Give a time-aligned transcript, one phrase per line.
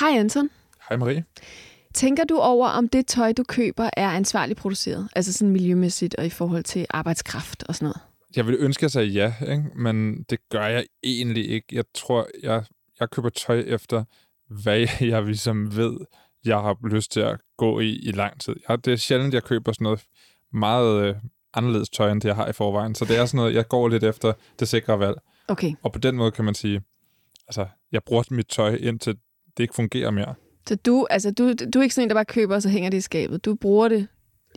[0.00, 0.50] Hej Anton.
[0.88, 1.24] Hej Marie.
[1.94, 5.08] Tænker du over, om det tøj, du køber, er ansvarligt produceret?
[5.16, 8.00] Altså sådan miljømæssigt og i forhold til arbejdskraft og sådan noget?
[8.36, 9.64] Jeg ville ønske, at jeg sagde ja, ikke?
[9.74, 11.66] men det gør jeg egentlig ikke.
[11.72, 12.64] Jeg tror, jeg,
[13.00, 14.04] jeg køber tøj efter,
[14.48, 15.96] hvad jeg ligesom ved,
[16.44, 18.54] jeg har lyst til at gå i i lang tid.
[18.68, 20.04] Jeg, det er sjældent, jeg køber sådan noget
[20.52, 21.14] meget øh,
[21.54, 22.94] anderledes tøj, end det jeg har i forvejen.
[22.94, 25.16] Så det er sådan noget, jeg går lidt efter det sikre valg.
[25.48, 25.72] Okay.
[25.82, 26.82] Og på den måde kan man sige,
[27.48, 29.16] altså, jeg bruger mit tøj indtil
[29.56, 30.34] det ikke fungerer mere.
[30.68, 32.90] Så du, altså, du, du er ikke sådan en, der bare køber, og så hænger
[32.90, 33.44] det i skabet.
[33.44, 34.08] Du bruger det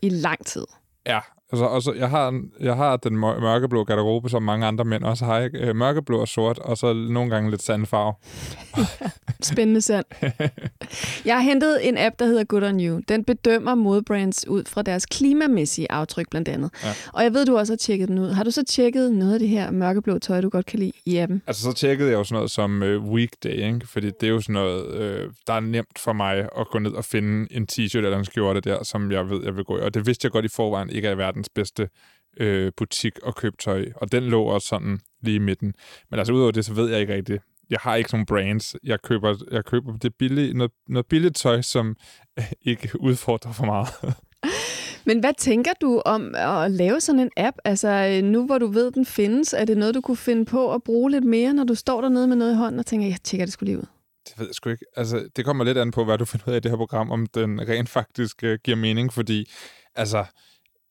[0.04, 0.66] i lang tid.
[1.06, 1.20] Ja,
[1.52, 5.40] altså, altså jeg, har, jeg har den mørkeblå garderobe, som mange andre mænd også har.
[5.40, 5.60] Ikke?
[5.60, 8.14] Øh, mørkeblå og sort, og så nogle gange lidt sandfarve.
[9.42, 10.06] Spændende sand.
[11.26, 13.02] Jeg har hentet en app, der hedder Good On You.
[13.08, 16.72] Den bedømmer modebrands ud fra deres klimamæssige aftryk blandt andet.
[16.84, 16.90] Ja.
[17.14, 18.30] Og jeg ved, du også har tjekket den ud.
[18.30, 21.18] Har du så tjekket noget af det her mørkeblå tøj, du godt kan lide i
[21.18, 21.42] appen?
[21.48, 23.88] Altså så tjekkede jeg jo sådan noget som uh, Weekday, ikke?
[23.88, 26.92] fordi det er jo sådan noget, uh, der er nemt for mig at gå ned
[26.92, 29.82] og finde en t-shirt eller en skjorte der, som jeg ved, jeg vil gå i.
[29.82, 31.90] Og det vidste jeg godt i forvejen ikke er verdens bedste
[32.42, 33.86] uh, butik at købe tøj.
[33.96, 35.74] Og den lå også sådan lige i midten.
[36.10, 38.76] Men altså udover det, så ved jeg ikke rigtigt, jeg har ikke sådan brands.
[38.84, 41.96] Jeg køber, jeg køber det billige, noget, noget billigt tøj, som
[42.72, 43.88] ikke udfordrer for meget.
[45.06, 47.58] Men hvad tænker du om at lave sådan en app?
[47.66, 50.84] Altså nu hvor du ved, den findes, er det noget, du kunne finde på at
[50.84, 53.46] bruge lidt mere, når du står dernede med noget i hånden og tænker, jeg tjekker
[53.46, 53.86] det skulle lige ud?
[54.28, 54.86] Det ved jeg sgu ikke.
[54.96, 57.12] Altså, det kommer lidt an på, hvad du finder ud af i det her program,
[57.12, 59.52] om den rent faktisk uh, giver mening, fordi
[59.96, 60.26] altså,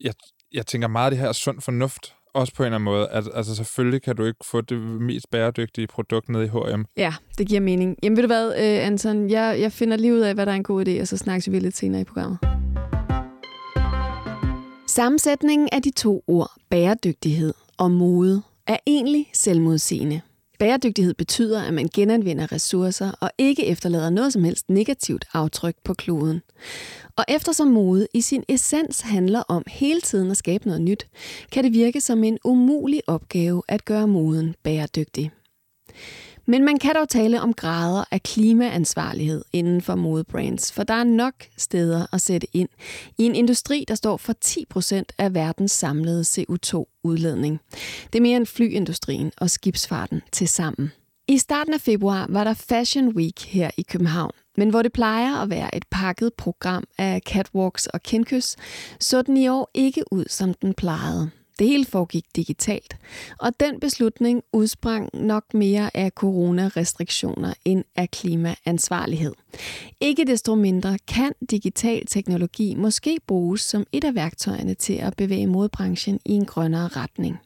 [0.01, 0.15] jeg,
[0.53, 3.09] jeg tænker meget, det her er sund fornuft også på en eller anden måde.
[3.09, 6.85] At, altså selvfølgelig kan du ikke få det mest bæredygtige produkt ned i H&M.
[6.97, 7.97] Ja, det giver mening.
[8.03, 10.57] Jamen ved du hvad, uh, Anton, jeg, jeg finder lige ud af, hvad der er
[10.57, 12.39] en god idé, og så snakkes vi lidt senere i programmet.
[14.87, 20.21] Sammensætningen af de to ord, bæredygtighed og mode, er egentlig selvmodsigende.
[20.59, 25.95] Bæredygtighed betyder, at man genanvender ressourcer og ikke efterlader noget som helst negativt aftryk på
[25.95, 26.41] kloden.
[27.17, 31.07] Og eftersom mode i sin essens handler om hele tiden at skabe noget nyt,
[31.53, 35.31] kan det virke som en umulig opgave at gøre moden bæredygtig.
[36.51, 41.05] Men man kan dog tale om grader af klimaansvarlighed inden for modebrands, for der er
[41.05, 42.69] nok steder at sætte ind
[43.19, 47.61] i en industri, der står for 10% af verdens samlede CO2-udledning.
[48.13, 50.93] Det er mere end flyindustrien og skibsfarten til sammen.
[51.29, 55.37] I starten af februar var der Fashion Week her i København, men hvor det plejer
[55.37, 58.57] at være et pakket program af catwalks og kendkys,
[59.01, 61.31] så den i år ikke ud, som den plejede.
[61.59, 62.97] Det hele foregik digitalt,
[63.39, 69.33] og den beslutning udsprang nok mere af coronarestriktioner end af klimaansvarlighed.
[70.01, 75.47] Ikke desto mindre kan digital teknologi måske bruges som et af værktøjerne til at bevæge
[75.47, 77.39] modbranchen i en grønnere retning.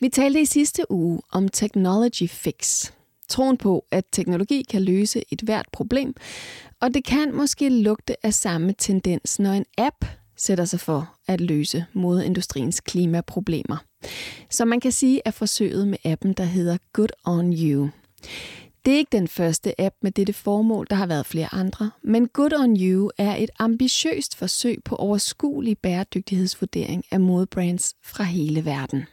[0.00, 2.90] Vi talte i sidste uge om Technology Fix.
[3.28, 6.14] Troen på, at teknologi kan løse et hvert problem,
[6.80, 10.04] og det kan måske lugte af samme tendens, når en app
[10.36, 13.76] sætter sig for at løse modeindustriens klimaproblemer.
[14.50, 17.90] Så man kan sige, at forsøget med appen, der hedder Good On You.
[18.84, 22.28] Det er ikke den første app med dette formål, der har været flere andre, men
[22.28, 29.04] Good On You er et ambitiøst forsøg på overskuelig bæredygtighedsvurdering af modebrands fra hele verden.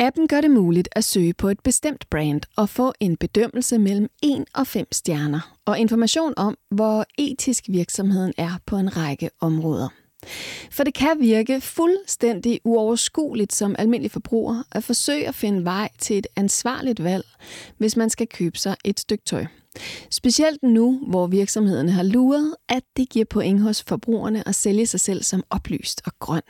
[0.00, 4.08] Appen gør det muligt at søge på et bestemt brand og få en bedømmelse mellem
[4.22, 9.88] 1 og 5 stjerner og information om, hvor etisk virksomheden er på en række områder.
[10.70, 16.18] For det kan virke fuldstændig uoverskueligt som almindelig forbruger at forsøge at finde vej til
[16.18, 17.24] et ansvarligt valg,
[17.76, 19.46] hvis man skal købe sig et stykke tøj.
[20.10, 25.00] Specielt nu, hvor virksomhederne har luret, at det giver point hos forbrugerne at sælge sig
[25.00, 26.42] selv som oplyst og grøn.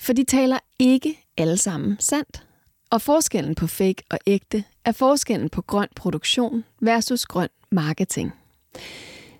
[0.00, 2.46] For de taler ikke alle sammen sandt.
[2.90, 8.32] Og forskellen på fake og ægte er forskellen på grøn produktion versus grøn marketing.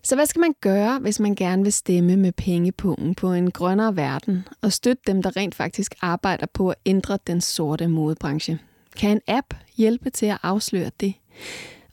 [0.04, 3.96] Så hvad skal man gøre, hvis man gerne vil stemme med pengepungen på en grønnere
[3.96, 8.58] verden og støtte dem, der rent faktisk arbejder på at ændre den sorte modebranche?
[8.96, 11.14] Kan en app hjælpe til at afsløre det?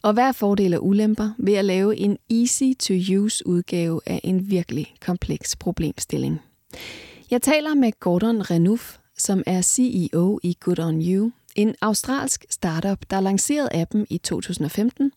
[0.04, 4.94] Og hvad er fordele og ulemper ved at lave en easy-to-use udgave af en virkelig
[5.02, 6.40] kompleks problemstilling?
[7.32, 11.32] Jeg taler med Gordon Renouf, som er CEO i Good On You,
[11.62, 15.12] en australsk startup, der lancerede appen i 2015,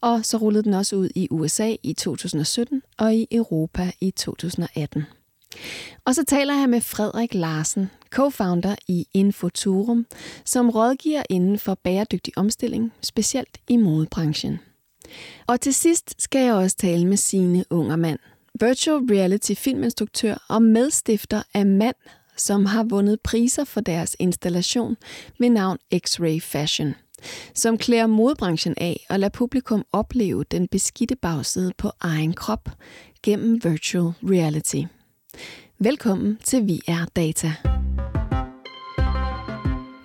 [0.00, 5.06] og så rullede den også ud i USA i 2017 og i Europa i 2018.
[6.04, 10.06] Og så taler jeg med Frederik Larsen, co-founder i Infoturum,
[10.44, 14.58] som rådgiver inden for bæredygtig omstilling, specielt i modebranchen.
[15.46, 18.18] Og til sidst skal jeg også tale med Sine Ungermand,
[18.60, 21.96] virtual reality filminstruktør og medstifter af Mand,
[22.38, 24.96] som har vundet priser for deres installation
[25.38, 26.94] med navn X-Ray Fashion.
[27.54, 32.68] som klæder modbranchen af og lader publikum opleve den beskidte bagside på egen krop
[33.22, 34.82] gennem virtual reality.
[35.78, 37.52] Velkommen til VR Data.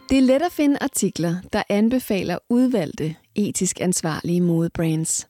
[0.10, 5.28] Det er let at finde artikler, der anbefaler udvalgte, etisk ansvarlige modebrands.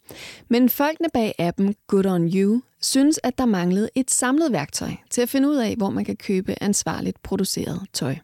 [0.49, 5.21] Men folkene bag appen Good On You synes, at der manglede et samlet værktøj til
[5.21, 8.15] at finde ud af, hvor man kan købe ansvarligt produceret tøj.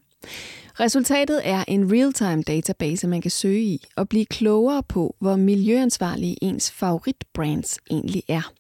[0.80, 6.38] Resultatet er en real-time database, man kan søge i og blive klogere på, hvor miljøansvarlige
[6.42, 8.52] ens favoritbrands egentlig er.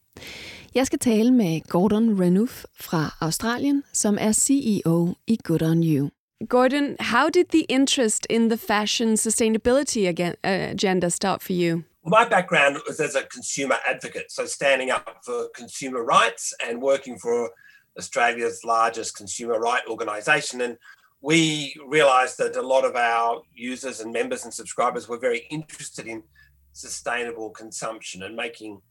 [0.75, 6.09] Jeg skal tale med Gordon Renouf fra Australien, som er CEO i Good On You.
[6.47, 11.83] Gordon, how did the interest in the fashion sustainability uh, agenda start for you?
[12.03, 16.81] Well, my background was as a consumer advocate, so standing up for consumer rights and
[16.81, 17.51] working for
[17.97, 20.61] Australia's largest consumer right organisation.
[20.61, 20.77] And
[21.19, 26.07] we realized that a lot of our users and members and subscribers were very interested
[26.07, 26.23] in
[26.71, 28.81] sustainable consumption and making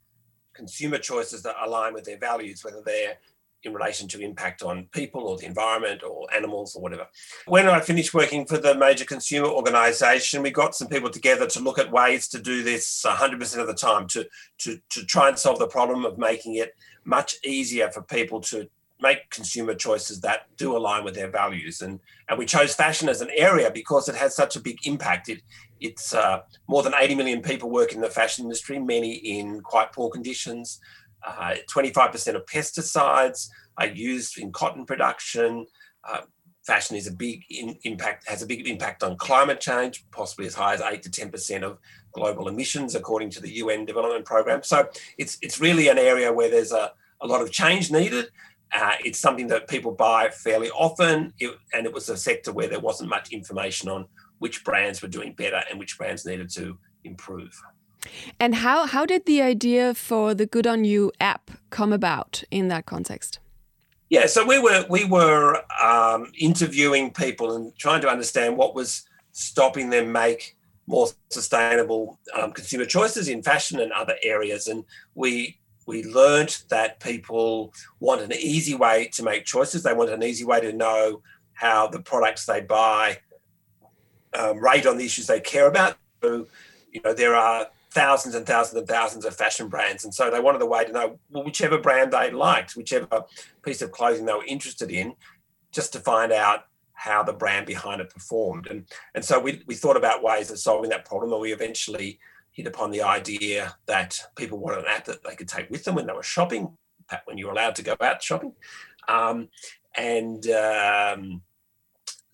[0.52, 3.16] consumer choices that align with their values, whether they're
[3.64, 7.06] in relation to impact on people or the environment or animals or whatever.
[7.46, 11.60] When I finished working for the major consumer organization, we got some people together to
[11.60, 14.26] look at ways to do this 100% of the time, to,
[14.58, 16.74] to, to try and solve the problem of making it
[17.04, 18.68] much easier for people to
[19.00, 21.82] make consumer choices that do align with their values.
[21.82, 25.28] And, and we chose fashion as an area because it has such a big impact.
[25.28, 25.40] It,
[25.80, 29.92] it's uh, more than 80 million people work in the fashion industry, many in quite
[29.92, 30.80] poor conditions.
[31.26, 35.66] Uh, 25% of pesticides are used in cotton production.
[36.04, 36.22] Uh,
[36.64, 40.54] fashion is a big in, impact, has a big impact on climate change, possibly as
[40.54, 41.78] high as 8 to 10% of
[42.12, 44.62] global emissions, according to the UN Development Programme.
[44.62, 48.30] So it's, it's really an area where there's a, a lot of change needed.
[48.72, 52.68] Uh, it's something that people buy fairly often, it, and it was a sector where
[52.68, 54.06] there wasn't much information on
[54.38, 57.60] which brands were doing better and which brands needed to improve.
[58.38, 62.68] And how how did the idea for the Good on You app come about in
[62.68, 63.38] that context?
[64.10, 69.02] Yeah, so we were we were um, interviewing people and trying to understand what was
[69.32, 70.56] stopping them make
[70.86, 74.84] more sustainable um, consumer choices in fashion and other areas, and
[75.14, 79.82] we we learned that people want an easy way to make choices.
[79.82, 81.22] They want an easy way to know
[81.54, 83.18] how the products they buy
[84.34, 85.96] um, rate on the issues they care about.
[86.22, 86.46] So,
[86.92, 90.40] you know, there are thousands and thousands and thousands of fashion brands, and so they
[90.40, 93.24] wanted a way to know whichever brand they liked, whichever
[93.62, 95.14] piece of clothing they were interested in,
[95.72, 98.66] just to find out how the brand behind it performed.
[98.66, 102.18] And and so we we thought about ways of solving that problem, and we eventually
[102.52, 105.94] hit upon the idea that people wanted an app that they could take with them
[105.94, 106.76] when they were shopping,
[107.24, 108.52] when you were allowed to go out shopping.
[109.08, 109.48] Um,
[109.96, 111.42] and um,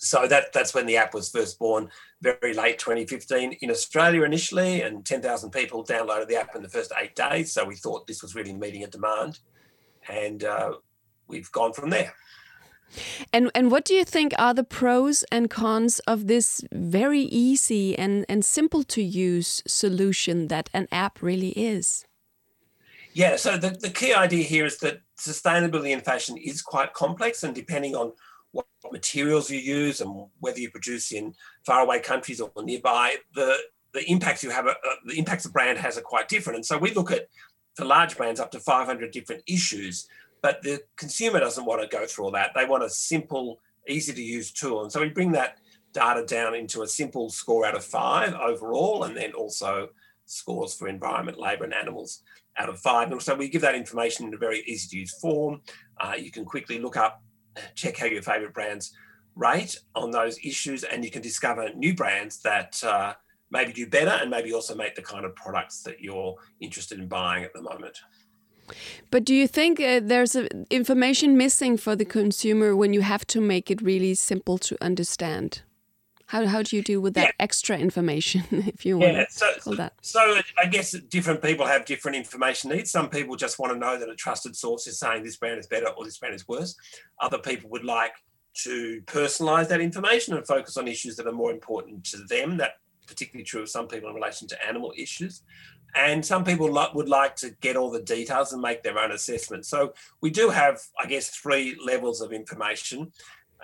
[0.04, 1.88] so that that's when the app was first born,
[2.20, 6.92] very late 2015 in Australia initially, and 10,000 people downloaded the app in the first
[7.00, 7.52] eight days.
[7.52, 9.38] So we thought this was really meeting a demand,
[10.08, 10.74] and uh,
[11.26, 12.14] we've gone from there.
[13.32, 17.98] And and what do you think are the pros and cons of this very easy
[17.98, 22.06] and, and simple to use solution that an app really is?
[23.14, 27.44] Yeah, so the, the key idea here is that sustainability in fashion is quite complex
[27.44, 28.12] and depending on
[28.54, 31.34] what materials you use and whether you produce in
[31.66, 33.56] faraway countries or nearby, the
[33.92, 34.74] the impacts you have, uh,
[35.06, 36.56] the impacts the brand has are quite different.
[36.56, 37.28] And so we look at
[37.76, 40.08] for large brands up to 500 different issues
[40.44, 42.50] but the consumer doesn't want to go through all that.
[42.54, 44.82] They want a simple, easy to use tool.
[44.82, 45.56] And so we bring that
[45.94, 49.88] data down into a simple score out of five overall, and then also
[50.26, 52.20] scores for environment, labour, and animals
[52.58, 53.10] out of five.
[53.10, 55.62] And so we give that information in a very easy to use form.
[55.98, 57.22] Uh, you can quickly look up,
[57.74, 58.92] check how your favourite brands
[59.36, 63.14] rate on those issues, and you can discover new brands that uh,
[63.50, 67.08] maybe do better and maybe also make the kind of products that you're interested in
[67.08, 67.98] buying at the moment.
[69.10, 73.26] But do you think uh, there's a, information missing for the consumer when you have
[73.28, 75.62] to make it really simple to understand?
[76.34, 77.32] How, how do you deal with that yeah.
[77.38, 79.92] extra information, if you want yeah, so, to call that?
[80.00, 82.90] So I guess different people have different information needs.
[82.90, 85.68] Some people just want to know that a trusted source is saying this brand is
[85.68, 86.74] better or this brand is worse.
[87.20, 88.14] Other people would like
[88.64, 92.56] to personalize that information and focus on issues that are more important to them.
[92.56, 92.72] That
[93.06, 95.42] particularly true of some people in relation to animal issues.
[95.94, 99.66] And some people would like to get all the details and make their own assessment.
[99.66, 103.12] So we do have, I guess, three levels of information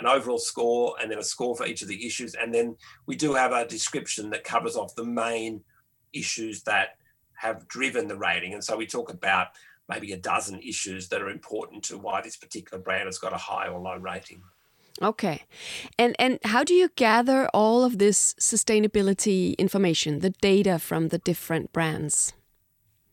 [0.00, 2.34] an overall score and then a score for each of the issues.
[2.34, 2.76] And then
[3.06, 5.62] we do have a description that covers off the main
[6.12, 6.96] issues that
[7.34, 8.54] have driven the rating.
[8.54, 9.48] And so we talk about
[9.88, 13.38] maybe a dozen issues that are important to why this particular brand has got a
[13.38, 14.42] high or low rating.
[15.02, 15.44] Okay.
[15.98, 21.18] And and how do you gather all of this sustainability information, the data from the
[21.18, 22.34] different brands?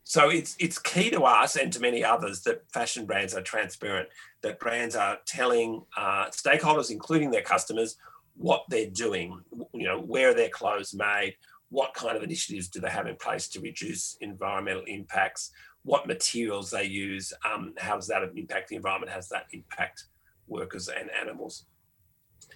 [0.03, 4.10] So it's it's key to us and to many others that fashion brands are transparent,
[4.48, 7.98] that brands are telling uh, stakeholders, including their customers,
[8.38, 9.42] what they're doing.
[9.74, 11.36] You know, where are their clothes made?
[11.70, 15.51] What kind of initiatives do they have in place to reduce environmental impacts?
[15.84, 17.34] What materials they use?
[17.46, 19.12] Um, how does that impact the environment?
[19.12, 20.06] How does that impact
[20.48, 21.66] workers and animals?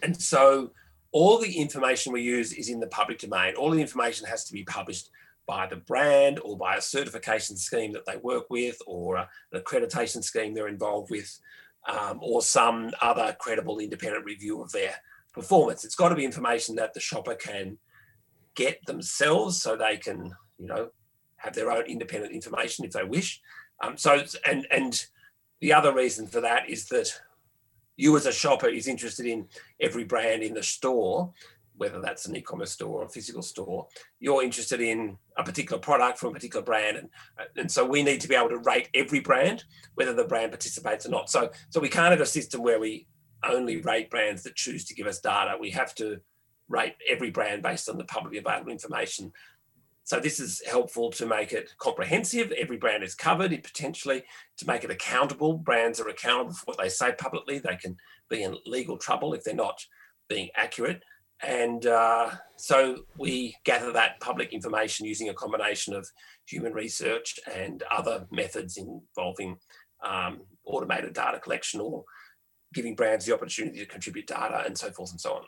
[0.01, 0.71] And so
[1.11, 3.55] all the information we use is in the public domain.
[3.55, 5.09] All the information has to be published
[5.45, 10.23] by the brand or by a certification scheme that they work with or an accreditation
[10.23, 11.39] scheme they're involved with
[11.87, 14.95] um, or some other credible independent review of their
[15.33, 15.83] performance.
[15.83, 17.77] It's got to be information that the shopper can
[18.55, 20.89] get themselves so they can, you know,
[21.37, 23.41] have their own independent information if they wish.
[23.81, 25.05] Um, so, and, and
[25.59, 27.09] the other reason for that is that
[27.97, 29.47] you as a shopper is interested in
[29.79, 31.33] every brand in the store
[31.81, 33.87] whether that's an e-commerce store or a physical store,
[34.19, 36.97] you're interested in a particular product from a particular brand.
[36.97, 39.63] And, uh, and so we need to be able to rate every brand,
[39.95, 41.29] whether the brand participates or not.
[41.29, 43.07] So, so we can't have a system where we
[43.43, 45.57] only rate brands that choose to give us data.
[45.59, 46.21] We have to
[46.69, 49.31] rate every brand based on the publicly available information.
[50.03, 52.51] So this is helpful to make it comprehensive.
[52.51, 54.23] Every brand is covered, it potentially
[54.57, 55.53] to make it accountable.
[55.53, 57.59] Brands are accountable for what they say publicly.
[57.59, 57.97] They can
[58.29, 59.85] be in legal trouble if they're not
[60.27, 61.03] being accurate.
[61.43, 66.07] And uh, so we gather that public information using a combination of
[66.45, 69.57] human research and other methods involving
[70.05, 72.03] um, automated data collection or
[72.73, 75.43] giving brands the opportunity to contribute data and so forth and so on.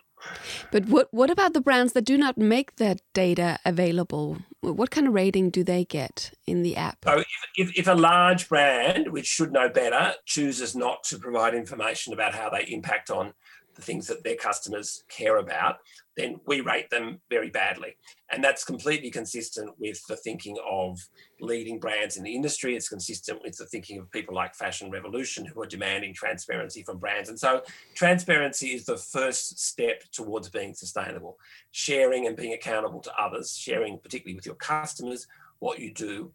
[0.71, 4.37] But what what about the brands that do not make that data available?
[4.61, 6.99] What kind of rating do they get in the app?
[7.03, 11.53] So if, if, if a large brand, which should know better, chooses not to provide
[11.53, 13.33] information about how they impact on
[13.75, 15.77] the things that their customers care about,
[16.15, 17.95] then we rate them very badly.
[18.31, 20.99] And that's completely consistent with the thinking of
[21.39, 22.75] leading brands in the industry.
[22.75, 26.99] It's consistent with the thinking of people like Fashion Revolution who are demanding transparency from
[26.99, 27.29] brands.
[27.29, 27.63] And so
[27.95, 31.39] transparency is the first step towards being sustainable.
[31.71, 35.27] Sharing and being accountable to others, sharing particularly with your customers
[35.59, 36.31] what you do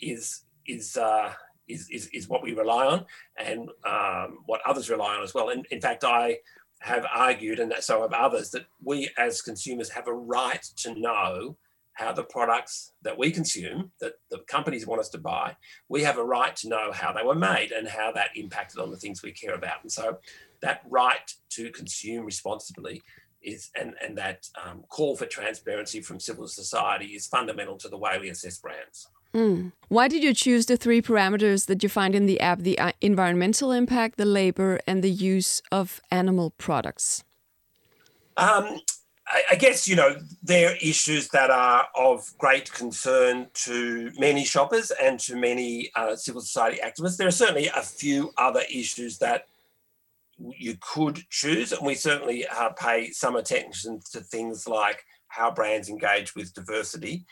[0.00, 1.32] is is uh,
[1.68, 3.04] is, is, is what we rely on
[3.36, 5.48] and um, what others rely on as well.
[5.50, 6.38] And in fact, I
[6.86, 11.56] have argued, and so have others, that we as consumers have a right to know
[11.94, 15.56] how the products that we consume, that the companies want us to buy,
[15.88, 18.90] we have a right to know how they were made and how that impacted on
[18.90, 19.82] the things we care about.
[19.82, 20.18] And so
[20.60, 23.02] that right to consume responsibly
[23.42, 27.98] is, and, and that um, call for transparency from civil society is fundamental to the
[27.98, 29.08] way we assess brands.
[29.36, 29.72] Mm.
[29.88, 32.92] Why did you choose the three parameters that you find in the app the uh,
[33.02, 37.22] environmental impact, the labor, and the use of animal products?
[38.38, 38.80] Um,
[39.28, 44.90] I, I guess, you know, they're issues that are of great concern to many shoppers
[44.90, 47.18] and to many uh, civil society activists.
[47.18, 49.48] There are certainly a few other issues that
[50.38, 55.90] you could choose, and we certainly uh, pay some attention to things like how brands
[55.90, 57.26] engage with diversity.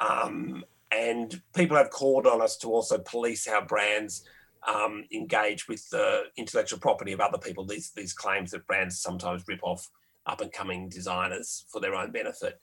[0.00, 0.64] Um,
[0.94, 4.24] and people have called on us to also police how brands
[4.66, 7.64] um, engage with the intellectual property of other people.
[7.64, 9.88] These these claims that brands sometimes rip off
[10.26, 12.60] up and coming designers for their own benefit.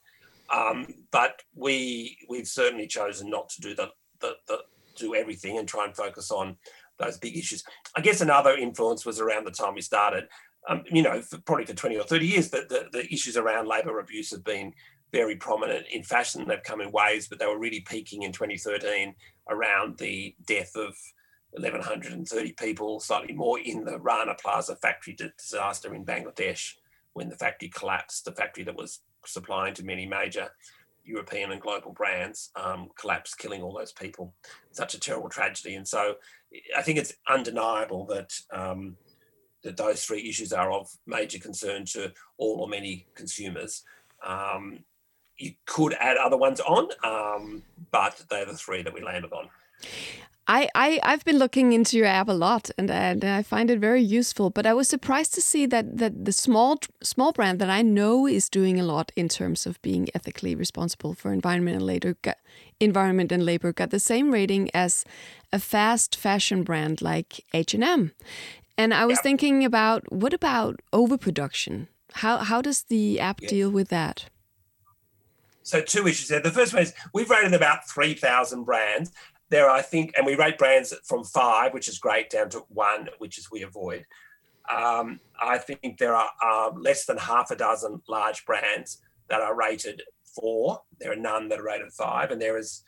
[0.52, 4.58] Um, but we we've certainly chosen not to do the, the, the
[4.96, 6.56] do everything and try and focus on
[6.98, 7.64] those big issues.
[7.96, 10.28] I guess another influence was around the time we started.
[10.68, 13.66] Um, you know, for, probably for 20 or 30 years, the, the, the issues around
[13.66, 14.72] labour abuse have been
[15.12, 16.46] very prominent in fashion.
[16.46, 19.14] They've come in waves, but they were really peaking in 2013
[19.48, 20.96] around the death of
[21.50, 26.74] 1,130 people, slightly more in the Rana Plaza factory disaster in Bangladesh
[27.12, 30.48] when the factory collapsed, the factory that was supplying to many major
[31.04, 34.32] European and global brands um, collapsed, killing all those people.
[34.70, 35.74] Such a terrible tragedy.
[35.74, 36.14] And so
[36.76, 38.96] I think it's undeniable that um,
[39.62, 43.84] that those three issues are of major concern to all or many consumers.
[44.26, 44.80] Um,
[45.38, 49.48] you could add other ones on, um, but they're the three that we landed on.
[50.48, 53.78] I, I I've been looking into your app a lot and, and I find it
[53.78, 54.50] very useful.
[54.50, 58.26] But I was surprised to see that that the small small brand that I know
[58.26, 62.38] is doing a lot in terms of being ethically responsible for environment and labor got,
[62.80, 65.04] environment and labor got the same rating as
[65.52, 68.12] a fast fashion brand like H and M.
[68.76, 69.22] And I was yep.
[69.22, 71.86] thinking about what about overproduction?
[72.14, 74.24] How how does the app deal with that?
[75.62, 76.40] So two issues there.
[76.40, 79.12] The first one is we've rated about 3,000 brands.
[79.48, 83.08] There, I think, and we rate brands from five, which is great, down to one,
[83.18, 84.06] which is we avoid.
[84.70, 89.54] um, I think there are uh, less than half a dozen large brands that are
[89.54, 90.80] rated four.
[91.00, 92.82] There are none that are rated five, and there is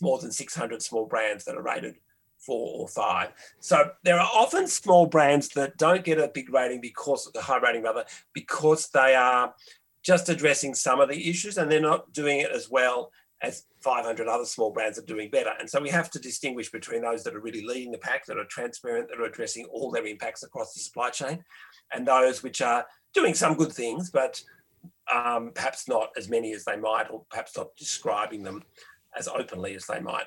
[0.00, 1.96] more than 600 small brands that are rated
[2.38, 3.32] four or five.
[3.60, 7.42] So there are often small brands that don't get a big rating because of the
[7.42, 9.54] high rating rather because they are
[10.02, 13.10] just addressing some of the issues and they're not doing it as well
[13.42, 15.52] as 500 other small brands are doing better.
[15.58, 18.38] And so we have to distinguish between those that are really leading the pack, that
[18.38, 21.42] are transparent, that are addressing all their impacts across the supply chain,
[21.92, 24.42] and those which are doing some good things, but
[25.12, 28.62] um, perhaps not as many as they might, or perhaps not describing them
[29.18, 30.26] as openly as they might.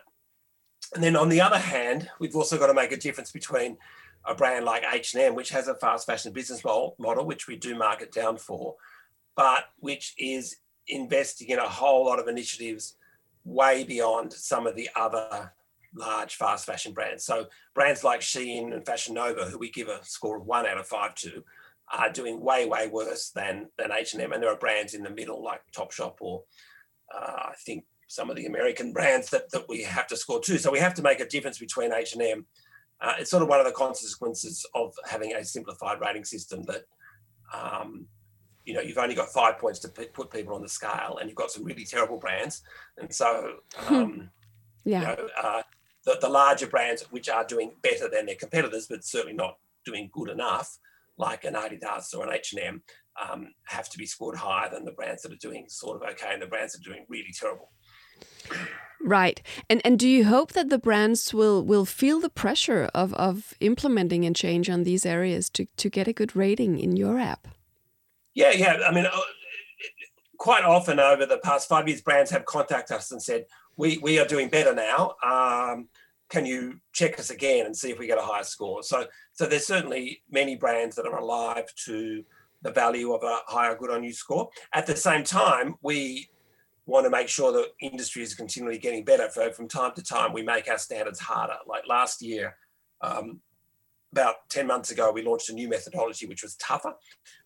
[0.95, 3.77] And then on the other hand, we've also got to make a difference between
[4.25, 8.11] a brand like H&M, which has a fast fashion business model, which we do market
[8.11, 8.75] down for,
[9.35, 12.97] but which is investing in a whole lot of initiatives
[13.45, 15.53] way beyond some of the other
[15.95, 17.23] large fast fashion brands.
[17.23, 20.77] So brands like Shein and Fashion Nova, who we give a score of one out
[20.77, 21.43] of five to,
[21.91, 24.31] are doing way, way worse than than H&M.
[24.31, 26.43] And there are brands in the middle like Topshop or
[27.13, 30.57] uh, I think some of the American brands that, that we have to score too.
[30.57, 32.45] So we have to make a difference between H&M.
[33.01, 36.83] Uh, it's sort of one of the consequences of having a simplified rating system that,
[37.53, 38.05] um,
[38.65, 41.29] you know, you've only got five points to p- put people on the scale and
[41.29, 42.62] you've got some really terrible brands.
[42.98, 43.93] And so, hmm.
[43.93, 44.29] um,
[44.86, 45.00] yeah.
[45.00, 45.62] You know, uh,
[46.05, 50.10] the, the larger brands which are doing better than their competitors, but certainly not doing
[50.12, 50.77] good enough,
[51.17, 52.84] like an Adidas or an H&M,
[53.22, 56.34] um, have to be scored higher than the brands that are doing sort of okay
[56.34, 57.72] and the brands that are doing really terrible.
[59.01, 59.41] Right.
[59.70, 63.53] And and do you hope that the brands will will feel the pressure of of
[63.60, 67.48] implementing and change on these areas to to get a good rating in your app?
[68.33, 68.79] Yeah, yeah.
[68.87, 69.11] I mean, uh,
[70.37, 73.45] quite often over the past five years, brands have contacted us and said,
[73.77, 75.15] "We we are doing better now.
[75.23, 75.89] Um,
[76.29, 79.45] can you check us again and see if we get a higher score?" So so
[79.45, 82.23] there's certainly many brands that are alive to
[82.61, 84.49] the value of a higher good on you score.
[84.73, 86.29] At the same time, we
[86.85, 89.29] want to make sure that industry is continually getting better.
[89.31, 91.57] So from time to time, we make our standards harder.
[91.67, 92.55] Like last year,
[93.01, 93.41] um,
[94.13, 96.93] about 10 months ago, we launched a new methodology which was tougher,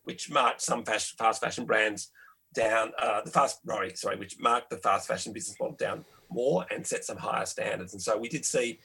[0.04, 2.12] which marked some fast, fast fashion brands
[2.54, 6.66] down, uh, the fast, sorry, sorry, which marked the fast fashion business model down more
[6.70, 7.94] and set some higher standards.
[7.94, 8.80] And so we did see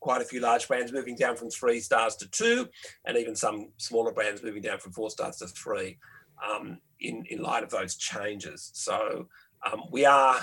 [0.00, 2.68] quite a few large brands moving down from three stars to two,
[3.04, 5.98] and even some smaller brands moving down from four stars to three
[6.50, 8.70] um, in, in light of those changes.
[8.72, 9.28] So
[9.70, 10.38] um, we are,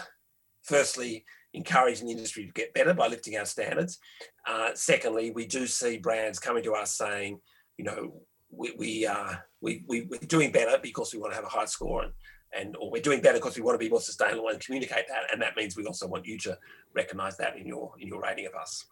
[0.61, 3.99] firstly, encouraging the industry to get better by lifting our standards.
[4.47, 7.39] Uh, secondly, we do see brands coming to us saying,
[7.77, 11.45] you know, we, we, uh, we, we, we're doing better because we want to have
[11.45, 12.13] a high score and,
[12.55, 15.31] and or we're doing better because we want to be more sustainable and communicate that.
[15.31, 16.57] And that means we also want you to
[16.95, 18.85] recognize that in your in your rating of us.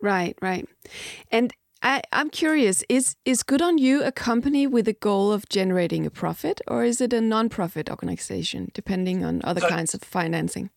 [0.00, 0.66] Right, right.
[1.30, 5.48] And I, am curious, is is Good on You a company with a goal of
[5.48, 10.02] generating a profit, or is it a non-profit organization, depending on other so, kinds of
[10.02, 10.70] financing?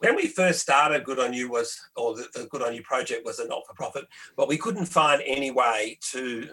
[0.00, 3.24] When we first started, Good on You was, or the, the Good on You project
[3.24, 6.48] was a not-for-profit, but we couldn't find any way to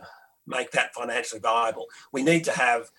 [0.45, 1.85] make that financially viable.
[2.11, 2.89] We need to have,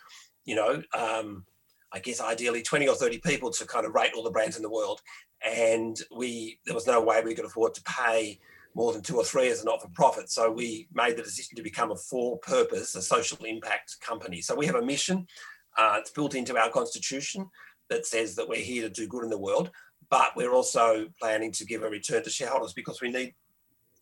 [0.47, 1.45] you know, um,
[1.93, 4.63] I guess ideally 20 or 30 people to kind of rate all the brands in
[4.63, 5.03] the world.
[5.47, 8.41] And we there was no way we could afford to pay
[8.75, 10.31] more than two or three as a not for profit.
[10.31, 14.41] So we made the decision to become a for purpose, a social impact company.
[14.41, 15.27] So we have a mission.
[15.77, 17.49] Uh, it's built into our constitution
[17.89, 19.71] that says that we're here to do good in the world,
[20.11, 23.35] but we're also planning to give a return to shareholders because we need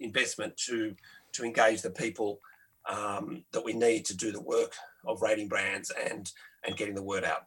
[0.01, 0.95] investment to
[1.33, 2.41] to engage the people
[2.89, 6.33] um, that we need to do the work of rating brands and
[6.67, 7.47] and getting the word out.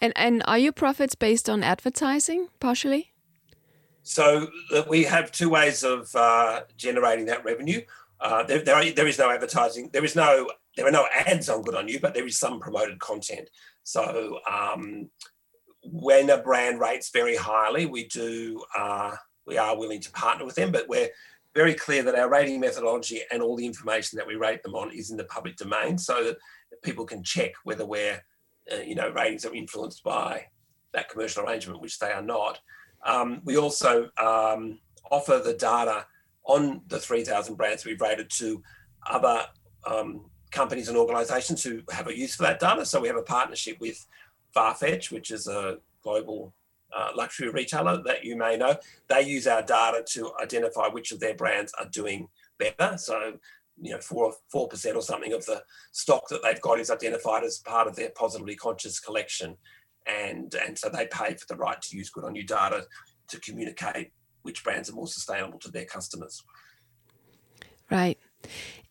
[0.00, 3.12] And and are your profits based on advertising partially?
[4.02, 4.48] So
[4.88, 7.82] we have two ways of uh, generating that revenue.
[8.20, 9.90] Uh, there, there, are, there is no advertising.
[9.92, 12.58] There is no there are no ads on Good on You, but there is some
[12.58, 13.50] promoted content.
[13.84, 15.10] So um,
[15.84, 19.14] when a brand rates very highly, we do uh,
[19.46, 21.08] we are willing to partner with them, but we're
[21.54, 24.90] very clear that our rating methodology and all the information that we rate them on
[24.92, 26.36] is in the public domain, so that
[26.82, 28.22] people can check whether we're
[28.72, 30.46] uh, you know ratings are influenced by
[30.92, 32.60] that commercial arrangement, which they are not.
[33.04, 34.78] Um, we also um,
[35.10, 36.06] offer the data
[36.44, 38.62] on the 3,000 brands we've rated to
[39.08, 39.44] other
[39.86, 42.84] um, companies and organisations who have a use for that data.
[42.84, 44.06] So we have a partnership with
[44.54, 46.52] Farfetch, which is a global
[46.96, 48.76] uh, luxury retailer that you may know.
[49.08, 52.98] They use our data to identify which of their brands are doing better.
[52.98, 53.34] So
[53.80, 55.62] you know, four four percent or something of the
[55.92, 59.56] stock that they've got is identified as part of their positively conscious collection
[60.06, 62.86] and and so they pay for the right to use good on you data
[63.28, 64.12] to communicate
[64.42, 66.42] which brands are more sustainable to their customers.
[67.90, 68.18] Right,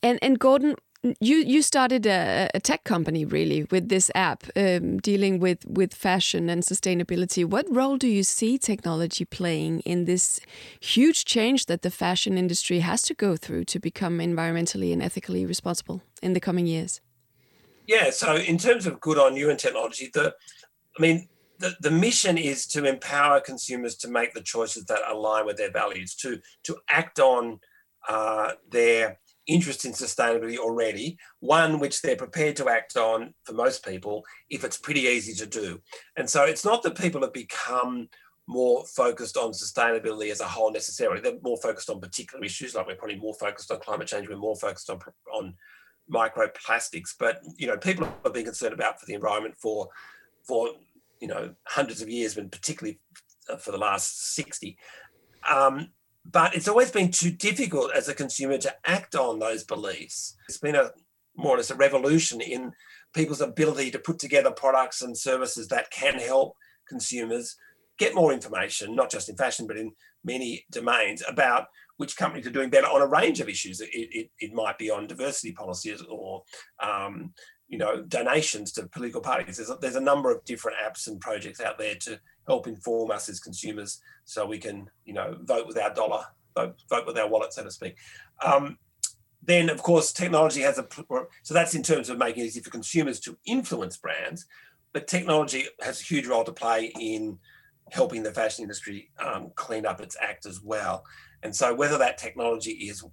[0.02, 0.76] and and Gordon,
[1.20, 5.94] you you started a, a, tech company really with this app um, dealing with with
[5.94, 7.44] fashion and sustainability.
[7.44, 10.40] What role do you see technology playing in this
[10.80, 15.46] huge change that the fashion industry has to go through to become environmentally and ethically
[15.46, 17.02] responsible in the coming years?
[17.88, 20.36] Yeah, so in terms of good on you and technology, the
[20.98, 25.46] I mean the, the mission is to empower consumers to make the choices that align
[25.48, 27.60] with their values, to to act on
[28.08, 33.86] uh, their interest in sustainability already, one which they're prepared to act on for most
[33.86, 35.82] people if it's pretty easy to do.
[36.16, 38.10] And so it's not that people have become
[38.48, 41.22] more focused on sustainability as a whole necessarily.
[41.22, 44.36] They're more focused on particular issues, like we're probably more focused on climate change, we're
[44.38, 45.00] more focused on
[45.34, 45.56] on
[46.12, 47.14] microplastics.
[47.18, 49.90] But you know, people have been concerned about for the environment for
[50.44, 50.70] for
[51.20, 53.00] you know hundreds of years, but particularly
[53.60, 54.78] for the last 60.
[55.50, 55.90] Um,
[56.26, 60.36] but it's always been too difficult as a consumer to act on those beliefs.
[60.48, 60.92] It's been a
[61.36, 62.74] more or less a revolution in
[63.14, 66.56] people's ability to put together products and services that can help
[66.88, 67.56] consumers
[67.98, 69.92] get more information, not just in fashion, but in
[70.24, 73.80] many domains about which companies are doing better on a range of issues.
[73.80, 76.44] It, it, it might be on diversity policies or,
[76.82, 77.34] um,
[77.68, 79.58] you know, donations to political parties.
[79.58, 83.12] There's a, there's a number of different apps and projects out there to help inform
[83.12, 86.24] us as consumers so we can, you know, vote with our dollar,
[86.56, 87.96] vote, vote with our wallet, so to speak.
[88.44, 88.78] Um,
[89.44, 90.88] then, of course, technology has a,
[91.44, 94.46] so that's in terms of making it easy for consumers to influence brands,
[94.94, 97.40] but technology has a huge role to play in
[97.92, 101.04] helping the fashion industry um, clean up its act as well.
[101.44, 103.04] And so whether that technology is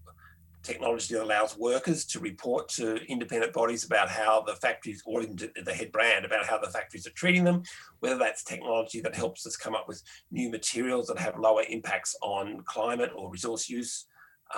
[0.63, 5.75] technology that allows workers to report to independent bodies about how the factories or the
[5.75, 7.63] head brand about how the factories are treating them,
[8.01, 12.17] whether that's technology that helps us come up with new materials that have lower impacts
[12.23, 14.07] on climate or resource use,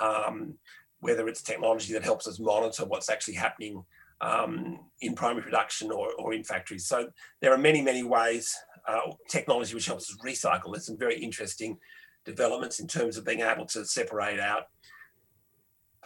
[0.01, 0.53] um,
[0.99, 3.83] whether it's technology that helps us monitor what's actually happening
[4.21, 6.85] um, in primary production or, or in factories.
[6.85, 7.09] So
[7.41, 8.55] there are many, many ways,
[8.87, 10.71] uh, technology which helps us recycle.
[10.71, 11.77] There's some very interesting
[12.25, 14.65] developments in terms of being able to separate out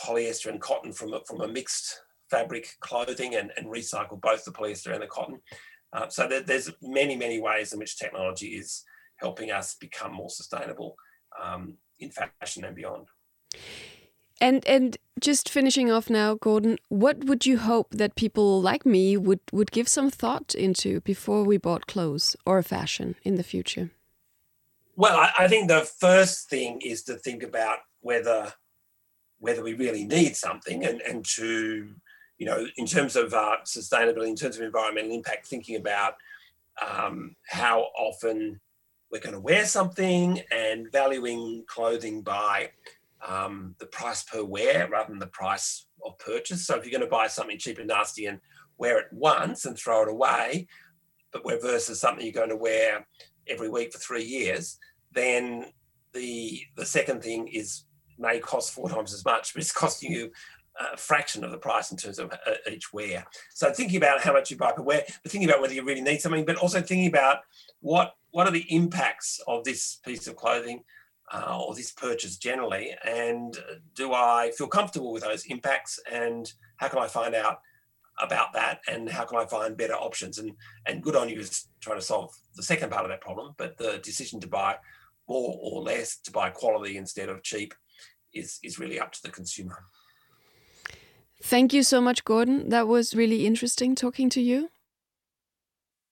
[0.03, 4.51] polyester and cotton from a, from a mixed fabric clothing and, and recycle both the
[4.51, 5.39] polyester and the cotton.
[5.93, 8.83] Uh, so there, there's many, many ways in which technology is
[9.17, 10.95] helping us become more sustainable
[11.41, 13.07] um, in fashion and beyond.
[14.41, 19.15] And and just finishing off now, Gordon, what would you hope that people like me
[19.15, 23.91] would would give some thought into before we bought clothes or fashion in the future?
[24.97, 28.53] Well, I, I think the first thing is to think about whether
[29.39, 31.93] whether we really need something and, and to,
[32.37, 36.15] you know, in terms of uh, sustainability, in terms of environmental impact, thinking about
[36.81, 38.59] um, how often
[39.11, 42.69] we're going to wear something and valuing clothing by
[43.25, 46.65] um, the price per wear rather than the price of purchase.
[46.65, 48.39] So if you're going to buy something cheap and nasty and
[48.77, 50.67] wear it once and throw it away,
[51.31, 53.05] but where versus something you're going to wear
[53.47, 54.77] every week for three years,
[55.11, 55.65] then
[56.13, 57.83] the the second thing is
[58.17, 60.31] may cost four times as much, but it's costing you
[60.77, 63.25] a fraction of the price in terms of uh, each wear.
[63.53, 66.01] So thinking about how much you buy per wear, but thinking about whether you really
[66.01, 67.39] need something, but also thinking about
[67.79, 70.83] what what are the impacts of this piece of clothing
[71.31, 73.57] uh, or this purchase generally, and
[73.95, 77.61] do I feel comfortable with those impacts, and how can I find out
[78.21, 80.39] about that, and how can I find better options?
[80.39, 80.51] And
[80.85, 83.77] and good on you is trying to solve the second part of that problem, but
[83.77, 84.75] the decision to buy
[85.27, 87.73] more or less, to buy quality instead of cheap,
[88.35, 89.75] is is really up to the consumer.
[91.43, 92.69] Thank you so much, Gordon.
[92.69, 94.69] That was really interesting talking to you.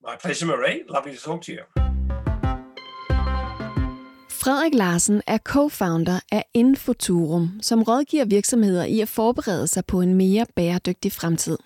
[0.02, 0.84] My pleasure, Marie.
[0.90, 1.64] Lovely to talk to you.
[4.30, 10.14] Frederik Larsen er co-founder af Infoturum, som rådgiver virksomheder i at forberede sig på en
[10.14, 11.58] mere bæredygtig fremtid.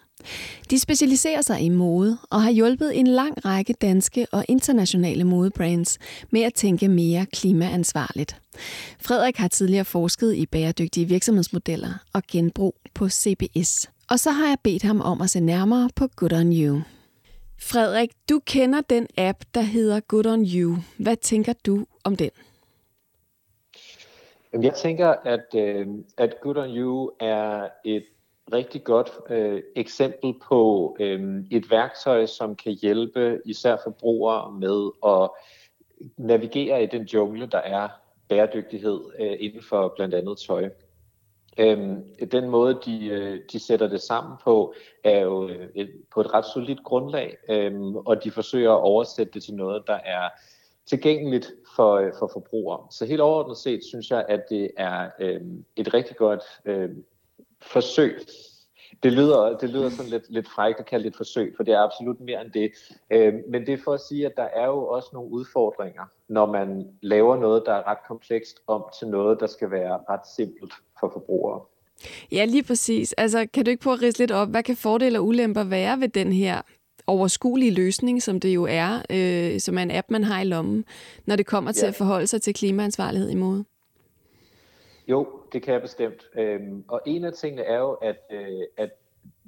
[0.70, 6.00] De specialiserer sig i mode og har hjulpet en lang række danske og internationale modebrands
[6.30, 8.42] med at tænke mere klimaansvarligt.
[9.02, 13.90] Frederik har tidligere forsket i bæredygtige virksomhedsmodeller og genbrug på CBS.
[14.10, 16.82] Og så har jeg bedt ham om at se nærmere på Good On You.
[17.62, 20.78] Frederik, du kender den app, der hedder Good On You.
[20.98, 22.30] Hvad tænker du om den?
[24.62, 28.04] Jeg tænker, at, øh, at Good On You er et
[28.54, 35.30] rigtig godt øh, eksempel på øh, et værktøj, som kan hjælpe især forbrugere med at
[36.18, 37.90] navigere i den jungle, der er
[38.30, 40.70] bæredygtighed øh, inden for blandt andet tøj.
[41.60, 46.22] Øhm, den måde, de, øh, de sætter det sammen på, er jo øh, et, på
[46.22, 50.30] et ret solidt grundlag, øhm, og de forsøger at oversætte det til noget, der er
[50.86, 52.88] tilgængeligt for, øh, for forbrugere.
[52.92, 57.06] Så helt overordnet set synes jeg, at det er øhm, et rigtig godt øhm,
[57.62, 58.20] forsøg.
[59.04, 61.74] det lyder, det lyder sådan lidt, lidt frækt at kalde det et forsøg, for det
[61.74, 62.72] er absolut mere end det.
[63.12, 66.46] Øh, men det er for at sige, at der er jo også nogle udfordringer, når
[66.46, 70.74] man laver noget, der er ret komplekst, om til noget, der skal være ret simpelt
[71.00, 71.62] for forbrugere.
[72.32, 73.14] Ja, lige præcis.
[73.14, 76.00] Altså, kan du ikke prøve at rise lidt op, hvad kan fordele og ulemper være
[76.00, 76.62] ved den her
[77.08, 80.86] overskuelige løsning, som det jo er, øh, som er en app, man har i lommen,
[81.26, 81.88] når det kommer til ja.
[81.88, 83.66] at forholde sig til klimaansvarlighed i mode?
[85.08, 86.28] Jo, det kan jeg bestemt.
[86.38, 88.90] Øhm, og en af tingene er jo, at, øh, at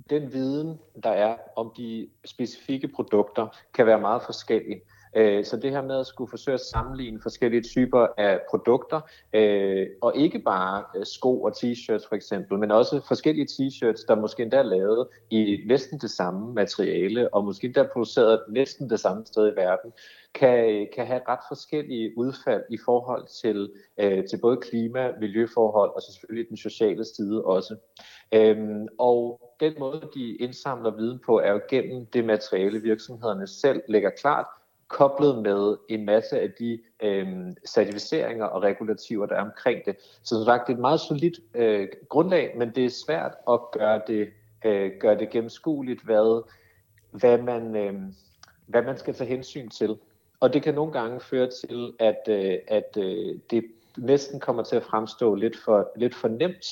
[0.10, 4.82] den viden, der er om de specifikke produkter, kan være meget forskellig.
[5.16, 9.02] Øh, så det her med at skulle forsøge at sammenligne forskellige typer af produkter,
[9.34, 14.16] øh, og ikke bare øh, sko og t-shirts for eksempel, men også forskellige t-shirts, der
[14.16, 19.00] måske endda er lavet i næsten det samme materiale, og måske endda produceret næsten det
[19.00, 19.92] samme sted i verden,
[20.34, 26.02] kan, kan have ret forskellige udfald i forhold til, øh, til både klima, miljøforhold og
[26.02, 27.76] selvfølgelig den sociale side også.
[28.34, 33.82] Øhm, og den måde, de indsamler viden på, er jo gennem det materiale, virksomhederne selv
[33.88, 34.46] lægger klart,
[34.88, 37.28] koblet med en masse af de øh,
[37.68, 39.96] certificeringer og regulativer, der er omkring det.
[40.24, 43.60] Så som sagt, det er et meget solidt øh, grundlag, men det er svært at
[43.72, 44.30] gøre det,
[44.66, 46.44] øh, gøre det gennemskueligt, hvad,
[47.12, 47.94] hvad, man, øh,
[48.68, 49.98] hvad man skal tage hensyn til.
[50.40, 53.66] Og det kan nogle gange føre til, at, øh, at øh, det
[53.98, 56.66] næsten kommer til at fremstå lidt for, lidt for nemt,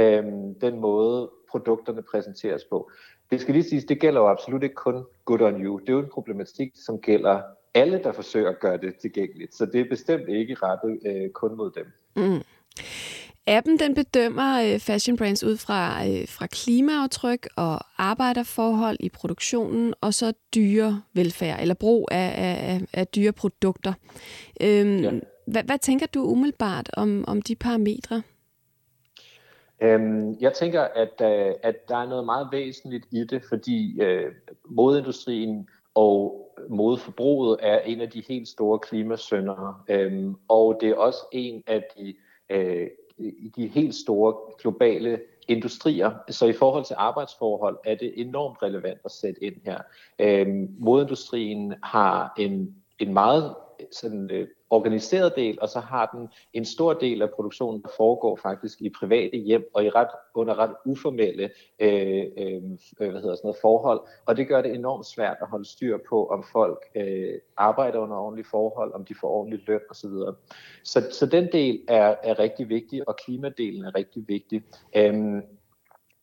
[0.00, 0.24] øh,
[0.60, 2.90] den måde produkterne præsenteres på.
[3.30, 5.78] Det skal lige siges, det gælder jo absolut ikke kun Good on You.
[5.78, 7.40] Det er jo en problematik, som gælder
[7.74, 9.54] alle, der forsøger at gøre det tilgængeligt.
[9.54, 11.86] Så det er bestemt ikke rettet øh, kun mod dem.
[12.16, 12.42] Mm.
[13.46, 19.94] Appen den bedømmer øh, fashion brands ud fra, øh, fra klimaaftryk og arbejderforhold i produktionen,
[20.00, 23.92] og så dyre velfærd, eller brug af, af, af dyre produkter.
[24.60, 25.10] Øhm, ja.
[25.46, 28.22] hvad, hvad tænker du umiddelbart om, om de parametre?
[29.82, 34.32] Øhm, jeg tænker, at, øh, at der er noget meget væsentligt i det, fordi øh,
[34.64, 41.18] modeindustrien og modeforbruget er en af de helt store klimasønder, øhm, og det er også
[41.32, 42.14] en af de,
[42.50, 42.86] øh,
[43.22, 46.10] i de helt store globale industrier.
[46.28, 49.78] Så i forhold til arbejdsforhold er det enormt relevant at sætte ind her.
[50.18, 53.54] Øhm, modeindustrien har en, en meget
[53.92, 58.36] sådan, øh, organiseret del, og så har den en stor del af produktionen, der foregår
[58.36, 62.62] faktisk i private hjem og i ret, under ret uformelle øh, øh,
[63.00, 64.00] øh, hvad hedder sådan noget, forhold.
[64.26, 68.16] Og det gør det enormt svært at holde styr på, om folk øh, arbejder under
[68.16, 70.10] ordentlige forhold, om de får ordentlig løn osv.
[70.10, 70.34] Så,
[70.84, 74.62] så så den del er, er rigtig vigtig, og klimadelen er rigtig vigtig.
[74.96, 75.42] Øhm,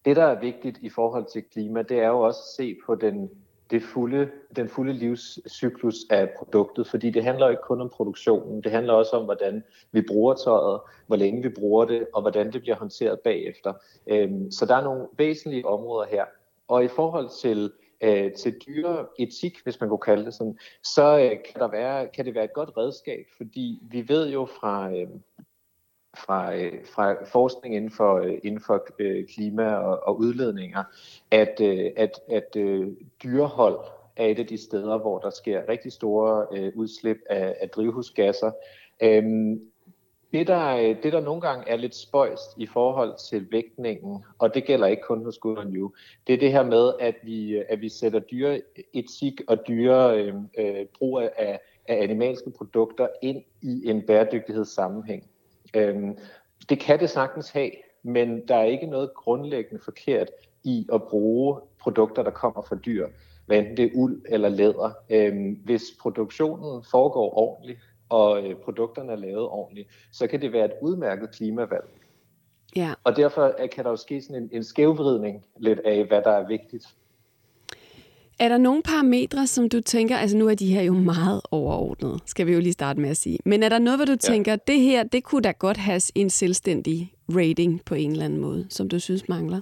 [0.05, 2.95] det, der er vigtigt i forhold til klima, det er jo også at se på
[2.95, 3.29] den
[3.71, 8.71] det fulde, den fulde livscyklus af produktet, fordi det handler ikke kun om produktionen, det
[8.71, 12.61] handler også om, hvordan vi bruger tøjet, hvor længe vi bruger det, og hvordan det
[12.61, 13.73] bliver håndteret bagefter.
[14.07, 16.25] Øhm, så der er nogle væsentlige områder her.
[16.67, 21.19] Og i forhold til øh, til dyre etik, hvis man kunne kalde det sådan, så
[21.19, 24.91] øh, kan, der være, kan det være et godt redskab, fordi vi ved jo fra,
[24.91, 25.07] øh,
[26.17, 30.83] fra, øh, fra forskning inden for, øh, inden for øh, klima og, og udledninger,
[31.31, 32.87] at, øh, at, at øh,
[33.23, 33.79] dyrehold
[34.15, 38.51] er et af de steder, hvor der sker rigtig store øh, udslip af, af drivhusgasser.
[39.01, 39.61] Øhm,
[40.33, 44.55] det der, øh, det, der nogle gange er lidt spøjst i forhold til vægtningen, og
[44.55, 45.91] det gælder ikke kun hos Good on You,
[46.27, 48.61] det er det her med, at vi, øh, at vi sætter dyre
[48.93, 55.29] etik og dyre øh, øh, brug af, af animalske produkter ind i en bæredygtighedssammenhæng.
[55.73, 56.17] Øhm,
[56.69, 57.71] det kan det sagtens have,
[58.03, 60.29] men der er ikke noget grundlæggende forkert
[60.63, 63.07] i at bruge produkter, der kommer fra dyr,
[63.45, 64.91] hvad enten det er uld eller læder.
[65.09, 67.79] Øhm, hvis produktionen foregår ordentligt,
[68.09, 71.85] og øh, produkterne er lavet ordentligt, så kan det være et udmærket klimavalg.
[72.75, 72.93] Ja.
[73.03, 76.47] Og derfor kan der jo ske sådan en, en skævvridning lidt af, hvad der er
[76.47, 76.85] vigtigt.
[78.39, 82.21] Er der nogle parametre, som du tænker, altså nu er de her jo meget overordnet,
[82.25, 84.15] skal vi jo lige starte med at sige, men er der noget, hvor du ja.
[84.17, 88.39] tænker, det her, det kunne da godt have en selvstændig rating på en eller anden
[88.39, 89.61] måde, som du synes mangler?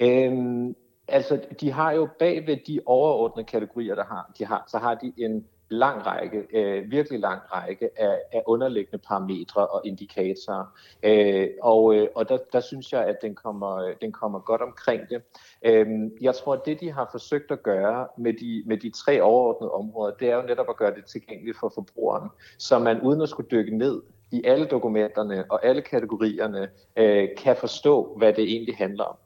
[0.00, 0.74] Øhm,
[1.08, 5.12] altså, de har jo bagved de overordnede kategorier, der har, de har, så har de
[5.16, 10.64] en lang række, øh, virkelig lang række af, af underliggende parametre og indikatorer.
[11.02, 15.02] Øh, og øh, og der, der synes jeg, at den kommer, den kommer godt omkring
[15.10, 15.22] det.
[15.64, 15.86] Øh,
[16.20, 19.72] jeg tror, at det, de har forsøgt at gøre med de, med de tre overordnede
[19.72, 22.28] områder, det er jo netop at gøre det tilgængeligt for forbrugeren,
[22.58, 27.56] så man uden at skulle dykke ned i alle dokumenterne og alle kategorierne øh, kan
[27.56, 29.16] forstå, hvad det egentlig handler om.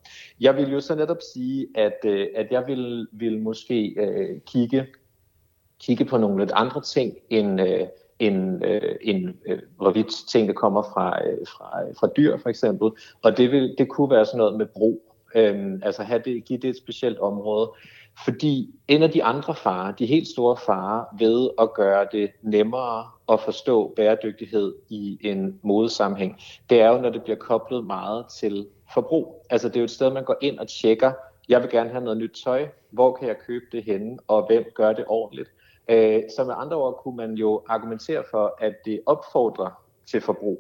[0.40, 4.87] Jeg vil jo så netop sige, at, øh, at jeg vil, vil måske øh, kigge
[5.82, 7.86] kigge på nogle lidt andre ting, end, øh,
[8.18, 12.90] end, øh, end øh, hvorvidt ting, der kommer fra, øh, fra, fra dyr for eksempel.
[13.22, 15.02] Og det, vil, det kunne være sådan noget med brug.
[15.34, 17.72] Øhm, altså have det, give det et specielt område.
[18.24, 23.06] Fordi en af de andre farer, de helt store farer ved at gøre det nemmere
[23.32, 26.40] at forstå bæredygtighed i en modesammenhæng,
[26.70, 29.46] det er jo, når det bliver koblet meget til forbrug.
[29.50, 31.12] Altså det er jo et sted, man går ind og tjekker,
[31.48, 34.64] jeg vil gerne have noget nyt tøj, hvor kan jeg købe det henne, og hvem
[34.74, 35.50] gør det ordentligt.
[35.92, 39.70] Øh, så med andre ord kunne man jo argumentere for, at det opfordrer
[40.07, 40.59] til forbrug.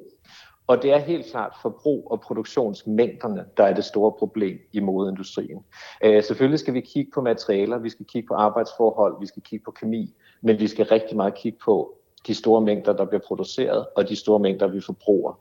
[0.66, 5.58] Og det er helt klart forbrug og produktionsmængderne, der er det store problem i modeindustrien.
[6.04, 9.64] Øh, selvfølgelig skal vi kigge på materialer, vi skal kigge på arbejdsforhold, vi skal kigge
[9.64, 13.86] på kemi, men vi skal rigtig meget kigge på de store mængder, der bliver produceret,
[13.96, 15.38] og de store mængder, vi forbruger.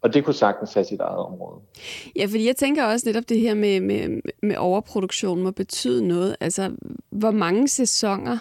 [0.00, 1.60] Og det kunne sagtens have sit eget område.
[2.16, 6.36] Ja, fordi jeg tænker også netop det her med, med, med overproduktion må betyde noget.
[6.40, 6.72] Altså,
[7.10, 8.38] hvor mange sæsoner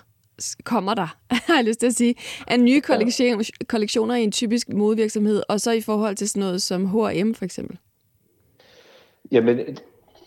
[0.64, 1.16] kommer der,
[1.48, 2.16] har jeg lyst til at sige,
[2.48, 6.62] af nye kollektion, kollektioner i en typisk modevirksomhed, og så i forhold til sådan noget
[6.62, 7.78] som H&M for eksempel?
[9.32, 9.78] Jamen,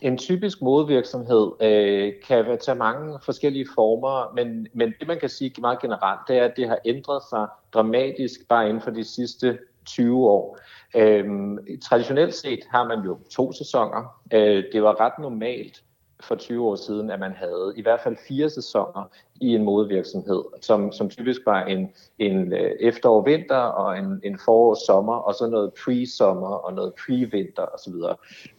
[0.01, 5.53] en typisk modevirksomhed øh, kan tage mange forskellige former, men, men det man kan sige
[5.61, 9.59] meget generelt, det er, at det har ændret sig dramatisk bare inden for de sidste
[9.87, 10.59] 20 år.
[10.95, 14.21] Øhm, traditionelt set har man jo to sæsoner.
[14.33, 15.83] Øh, det var ret normalt
[16.21, 20.45] for 20 år siden, at man havde i hvert fald fire sæsoner i en modevirksomhed,
[20.61, 25.73] som, som typisk var en, en øh, efterår-vinter og en, en forår-sommer, og så noget
[25.79, 27.95] pre-sommer og noget pre-vinter osv.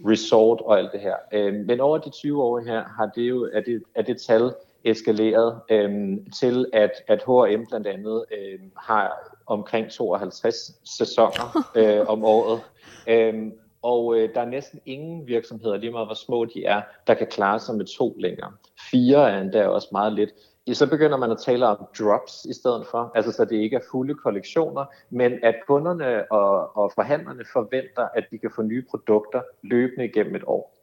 [0.06, 1.16] Resort og alt det her.
[1.34, 4.52] Øh, men over de 20 år her har det jo, er det, er det tal
[4.84, 10.56] eskaleret øh, til, at, at H&M blandt andet øh, har omkring 52
[10.98, 12.62] sæsoner øh, om året.
[13.08, 17.14] Øh, og øh, der er næsten ingen virksomheder, lige meget hvor små de er, der
[17.14, 18.52] kan klare sig med to længere.
[18.92, 20.30] Fire er endda også meget lidt.
[20.74, 23.82] Så begynder man at tale om drops i stedet for, altså så det ikke er
[23.92, 29.42] fulde kollektioner, men at kunderne og, og forhandlerne forventer, at de kan få nye produkter
[29.64, 30.74] løbende igennem et år.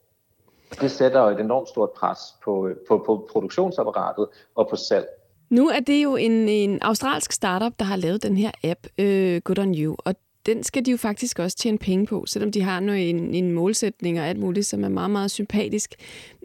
[0.81, 5.07] Det sætter et enormt stort pres på, på, på produktionsapparatet og på salg.
[5.51, 9.41] Nu er det jo en, en australsk startup, der har lavet den her app, øh,
[9.45, 10.15] Good On You, og
[10.47, 13.53] den skal de jo faktisk også tjene penge på, selvom de har noget, en, en
[13.53, 15.95] målsætning og alt muligt, som er meget, meget sympatisk.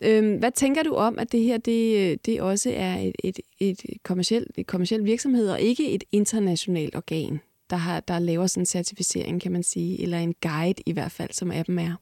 [0.01, 4.03] Øhm, hvad tænker du om, at det her det, det også er et, et, et,
[4.03, 8.65] kommersielt, et kommersiel virksomhed, og ikke et internationalt organ, der, har, der laver sådan en
[8.65, 11.95] certificering, kan man sige, eller en guide i hvert fald, som appen er?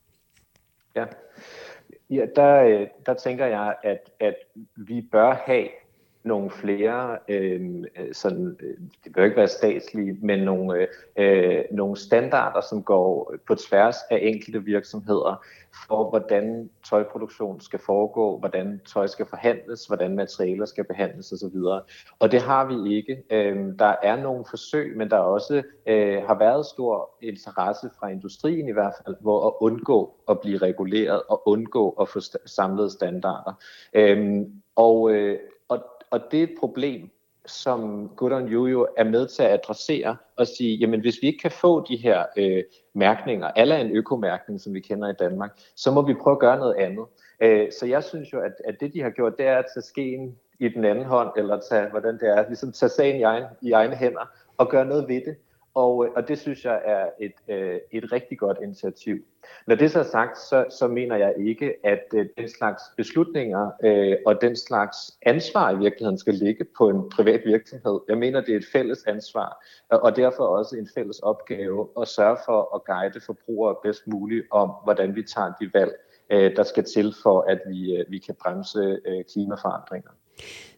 [0.95, 1.05] Ja,
[2.09, 4.35] ja der, øh, der tænker jeg, at, at
[4.75, 5.67] vi bør have
[6.23, 12.61] nogle flere, øh, sådan, øh, det bør ikke være statslige, men nogle, øh, nogle standarder,
[12.61, 15.45] som går på tværs af enkelte virksomheder
[15.87, 21.57] for, hvordan tøjproduktion skal foregå, hvordan tøj skal forhandles, hvordan materialer skal behandles osv.
[22.19, 23.23] Og det har vi ikke.
[23.29, 28.69] Øh, der er nogle forsøg, men der også øh, har været stor interesse fra industrien
[28.69, 33.53] i hvert fald, hvor at undgå at blive reguleret og undgå at få samlede standarder.
[33.93, 35.39] Øh, og, øh,
[36.11, 37.09] og det er et problem,
[37.45, 41.27] som Good on You jo er med til at adressere og sige, jamen hvis vi
[41.27, 45.51] ikke kan få de her øh, mærkninger, alle en økomærkning, som vi kender i Danmark,
[45.75, 47.05] så må vi prøve at gøre noget andet.
[47.41, 49.83] Øh, så jeg synes jo, at, at det de har gjort, det er at tage
[49.83, 53.43] skeen i den anden hånd, eller tage, hvordan det er, ligesom tage sagen i, egen,
[53.61, 55.35] i egne hænder og gøre noget ved det.
[55.83, 59.17] Og, øh, og det synes jeg er et, øh, et rigtig godt initiativ.
[59.67, 63.71] Når det så er sagt, så, så mener jeg ikke, at øh, den slags beslutninger
[63.83, 67.99] øh, og den slags ansvar i virkeligheden skal ligge på en privat virksomhed.
[68.09, 72.37] Jeg mener, det er et fælles ansvar, og derfor også en fælles opgave at sørge
[72.45, 75.93] for at guide forbrugere bedst muligt om, hvordan vi tager de valg,
[76.29, 80.11] øh, der skal til for, at vi, øh, vi kan bremse øh, klimaforandringer.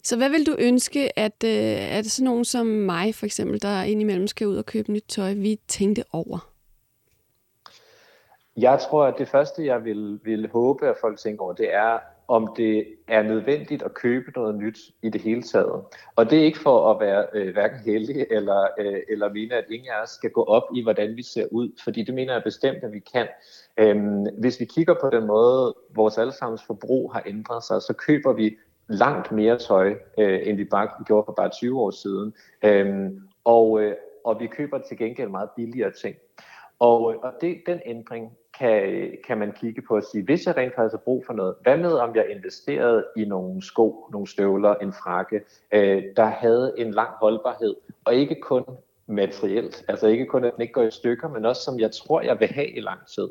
[0.03, 3.83] Så hvad vil du ønske, at, øh, at sådan nogen som mig, for eksempel, der
[3.83, 6.49] indimellem skal ud og købe nyt tøj, vi tænkte over?
[8.57, 11.99] Jeg tror, at det første, jeg vil, vil håbe, at folk tænker over, det er,
[12.27, 15.83] om det er nødvendigt at købe noget nyt i det hele taget.
[16.15, 19.65] Og det er ikke for at være øh, hverken heldig eller, øh, eller mene, at
[19.71, 22.43] ingen af os skal gå op i, hvordan vi ser ud, fordi det mener jeg
[22.43, 23.27] bestemt, at vi kan.
[23.79, 28.33] Øhm, hvis vi kigger på den måde, vores allesammens forbrug har ændret sig, så køber
[28.33, 28.57] vi
[28.89, 32.33] langt mere tøj, øh, end vi bare gjorde for bare 20 år siden.
[32.63, 36.15] Øhm, og, øh, og vi køber til gengæld meget billigere ting.
[36.79, 40.75] Og, og det, den ændring kan, kan man kigge på og sige, hvis jeg rent
[40.75, 44.75] faktisk har brug for noget, hvad med om jeg investerede i nogle sko, nogle støvler,
[44.75, 45.41] en frakke,
[45.71, 48.63] øh, der havde en lang holdbarhed, og ikke kun
[49.07, 52.21] materielt, altså ikke kun at den ikke går i stykker, men også som jeg tror,
[52.21, 53.29] jeg vil have i lang tid.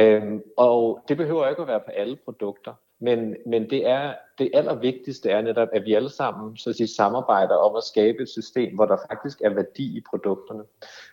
[0.00, 2.72] Øhm, og det behøver ikke at være på alle produkter.
[3.00, 6.86] Men, men det, er, det allervigtigste er netop, at vi alle sammen så at sige,
[6.86, 10.62] samarbejder om at skabe et system, hvor der faktisk er værdi i produkterne.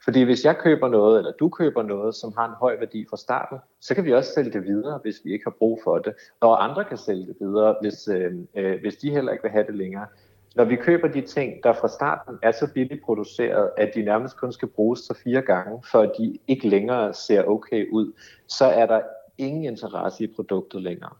[0.03, 3.17] Fordi hvis jeg køber noget, eller du køber noget, som har en høj værdi fra
[3.17, 6.13] starten, så kan vi også sælge det videre, hvis vi ikke har brug for det.
[6.39, 9.67] Og andre kan sælge det videre, hvis, øh, øh hvis de heller ikke vil have
[9.67, 10.05] det længere.
[10.55, 14.37] Når vi køber de ting, der fra starten er så billigt produceret, at de nærmest
[14.37, 18.13] kun skal bruges så fire gange, for de ikke længere ser okay ud,
[18.47, 19.01] så er der
[19.37, 21.11] ingen interesse i produktet længere.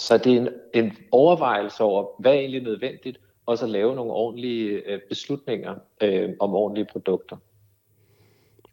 [0.00, 4.12] Så det er en, en overvejelse over, hvad er egentlig nødvendigt, og så lave nogle
[4.12, 7.36] ordentlige øh, beslutninger øh, om ordentlige produkter.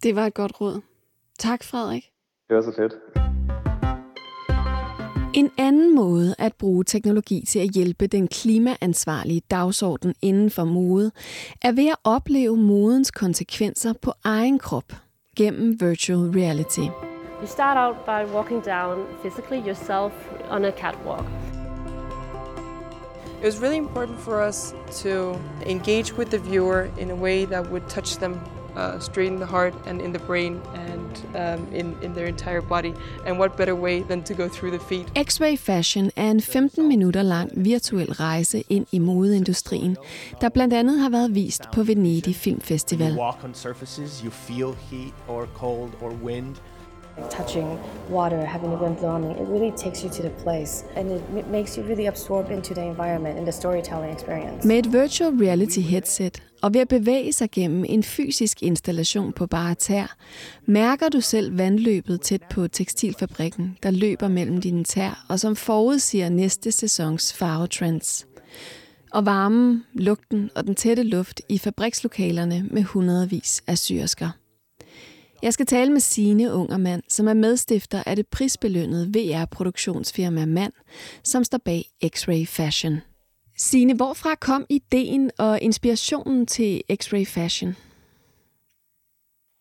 [0.04, 0.82] Det var et godt råd.
[1.40, 2.12] Tak, Frederik.
[2.48, 2.94] Det var så fedt.
[5.36, 11.12] En anden måde at bruge teknologi til at hjælpe den klimaansvarlige dagsorden inden for mode,
[11.62, 14.94] er ved at opleve modens konsekvenser på egen krop
[15.36, 16.88] gennem virtual reality.
[17.40, 20.12] You start out by walking down physically yourself
[20.50, 21.26] on a catwalk.
[23.40, 27.70] It was really important for us to engage with the viewer in a way that
[27.70, 28.42] would touch them
[28.76, 32.62] uh, straight in the heart and in the brain and um, in, in their entire
[32.62, 32.94] body.
[33.26, 35.08] And what better way than to go through the feet?
[35.16, 39.98] X-Ray Fashion er en 15 minutter lang virtuel rejse ind i modeindustrien,
[40.42, 43.12] der blandt andet har været vist på Venedig Film Festival.
[43.12, 46.56] You walk on surfaces, you feel heat or cold or wind.
[47.30, 51.48] Touching water, having the wind blowing, it really takes you to the place and it
[51.52, 54.68] makes you really absorb into the environment and the storytelling experience.
[54.68, 59.48] Med et virtual reality headset og ved at bevæge sig gennem en fysisk installation på
[59.48, 60.16] bare tær,
[60.66, 66.30] mærker du selv vandløbet tæt på tekstilfabrikken, der løber mellem dine tær og som forudsiger
[66.30, 68.28] næste sæsons farvetrends.
[69.12, 74.30] Og varmen, lugten og den tætte luft i fabrikslokalerne med hundredvis af syrsker.
[75.44, 80.74] Jeg skal tale med Sine Ungermand, som er medstifter af det prisbelønnede VR-produktionsfirma Mand,
[81.24, 83.02] som står bag X-Ray Fashion.
[83.58, 87.76] Sine, hvorfra kom ideen og inspirationen til X-Ray Fashion?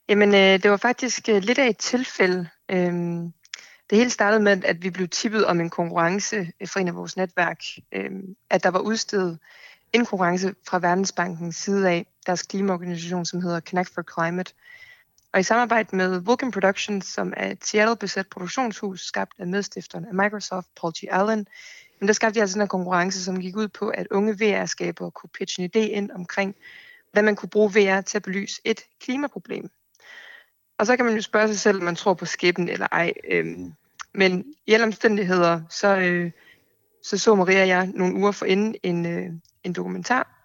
[0.09, 2.49] Jamen, øh, det var faktisk øh, lidt af et tilfælde.
[2.70, 3.33] Øhm,
[3.91, 6.95] det hele startede med, at vi blev tippet om en konkurrence øh, fra en af
[6.95, 7.62] vores netværk,
[7.93, 9.39] øhm, at der var udstedet
[9.93, 14.53] en konkurrence fra Verdensbankens side af deres klimaorganisation, som hedder Connect for Climate,
[15.37, 20.14] og i samarbejde med Vulcan Productions, som er et Seattle-besat produktionshus, skabt af medstifteren af
[20.14, 21.05] Microsoft, Paul G.
[21.11, 21.47] Allen,
[22.01, 25.30] men der skabte de altså en konkurrence, som gik ud på, at unge VR-skabere kunne
[25.34, 26.55] pitche en idé ind omkring,
[27.12, 29.70] hvad man kunne bruge VR til at belyse et klimaproblem.
[30.78, 33.12] Og så kan man jo spørge sig selv, om man tror på skæbnen eller ej.
[33.30, 33.72] Øhm,
[34.14, 36.30] men i alle omstændigheder, så, øh,
[37.03, 39.30] så så Maria og jeg nogle uger forinden en, øh,
[39.64, 40.36] en dokumentar,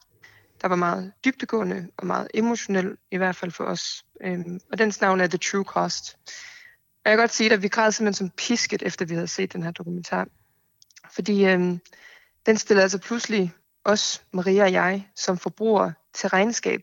[0.61, 4.05] der var meget dybtegående og meget emotionel, i hvert fald for os.
[4.23, 6.17] Øhm, og dens navn er The True Cost.
[7.05, 9.53] Og jeg kan godt sige, at vi græd simpelthen som pisket, efter vi havde set
[9.53, 10.27] den her dokumentar.
[11.11, 11.79] Fordi øhm,
[12.45, 13.53] den stiller altså pludselig
[13.85, 16.81] os, Maria og jeg, som forbrugere til regnskab.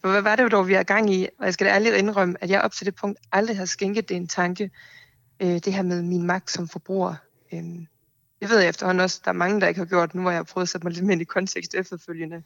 [0.00, 1.28] For hvad var det jo dog, vi er gang i?
[1.38, 4.08] Og jeg skal da ærligt indrømme, at jeg op til det punkt aldrig har skænket
[4.08, 4.70] det en tanke,
[5.42, 7.14] øh, det her med min magt som forbruger.
[7.52, 7.86] Øhm,
[8.40, 10.14] det ved jeg efterhånden også, der er mange, der ikke har gjort.
[10.14, 12.42] Nu hvor jeg prøvet at sætte mig lidt mere ind i kontekst efterfølgende.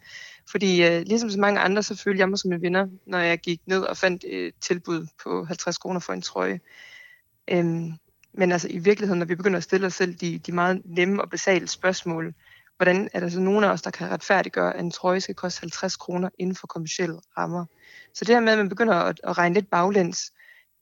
[0.50, 3.38] Fordi øh, ligesom så mange andre, så følte jeg mig som en vinder, når jeg
[3.38, 6.60] gik ned og fandt et tilbud på 50 kroner for en trøje.
[7.50, 7.92] Øhm,
[8.34, 11.22] men altså i virkeligheden, når vi begynder at stille os selv de, de meget nemme
[11.22, 12.34] og basale spørgsmål,
[12.76, 15.60] hvordan er der så nogen af os, der kan retfærdiggøre, at en trøje skal koste
[15.60, 17.64] 50 kroner inden for kommersielle rammer.
[18.14, 20.32] Så det her med, at man begynder at, at regne lidt baglæns,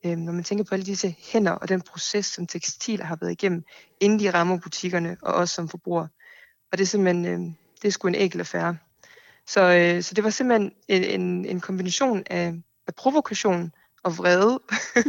[0.05, 3.33] øh, når man tænker på alle disse hænder og den proces, som tekstiler har været
[3.33, 3.65] igennem,
[4.01, 6.09] inden de rammer butikkerne og os som forbrugere.
[6.73, 8.77] Og det er simpelthen, øh, det er sgu en ægel affære.
[9.47, 12.55] Så, øh, så det var simpelthen en, en, en kombination af,
[12.87, 13.73] af provokation
[14.03, 14.61] og vrede,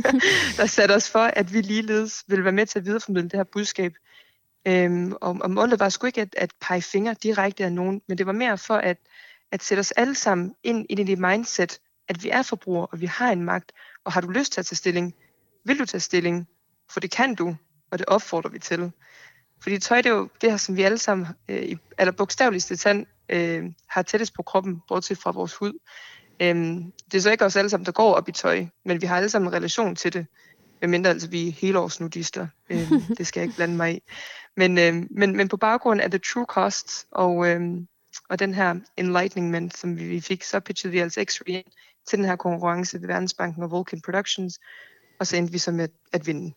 [0.58, 3.44] der satte os for, at vi ligeledes ville være med til at videreformidle det her
[3.44, 3.94] budskab.
[4.68, 8.18] Øhm, og, og målet var sgu ikke at, at pege fingre direkte af nogen, men
[8.18, 8.98] det var mere for at,
[9.52, 13.06] at sætte os alle sammen ind i det mindset, at vi er forbrugere, og vi
[13.06, 13.72] har en magt,
[14.06, 15.16] og har du lyst til at tage stilling,
[15.66, 16.48] vil du tage stilling,
[16.90, 17.56] for det kan du,
[17.92, 18.92] og det opfordrer vi til.
[19.62, 23.06] Fordi tøj, det er jo det her, som vi alle sammen, øh, eller bogstaveligste tand,
[23.30, 25.74] øh, har tættest på kroppen, bortset fra vores hud.
[26.42, 26.56] Øh,
[27.12, 29.18] det er så ikke os alle sammen, der går op i tøj, men vi har
[29.18, 30.26] alle sammen en relation til det.
[30.82, 32.48] Medmindre altså vi er helårsnudister.
[32.70, 34.00] Øh, det skal jeg ikke blande mig i.
[34.58, 37.62] Men, øh, men, men på baggrund af The True Cost og, øh,
[38.30, 41.66] og den her enlightenment, som vi fik, så pitchede vi altså X-Ray ind
[42.10, 44.60] til den her konkurrence ved Verdensbanken og Vulcan Productions,
[45.20, 46.54] og så endte vi så med at vinde.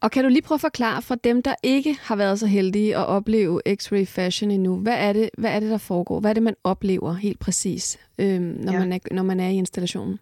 [0.00, 2.96] Og kan du lige prøve at forklare for dem, der ikke har været så heldige
[2.96, 6.20] at opleve X-Ray Fashion endnu, hvad er det, hvad er det der foregår?
[6.20, 8.78] Hvad er det, man oplever helt præcis, øhm, når, ja.
[8.78, 10.18] man er, når man er i installationen?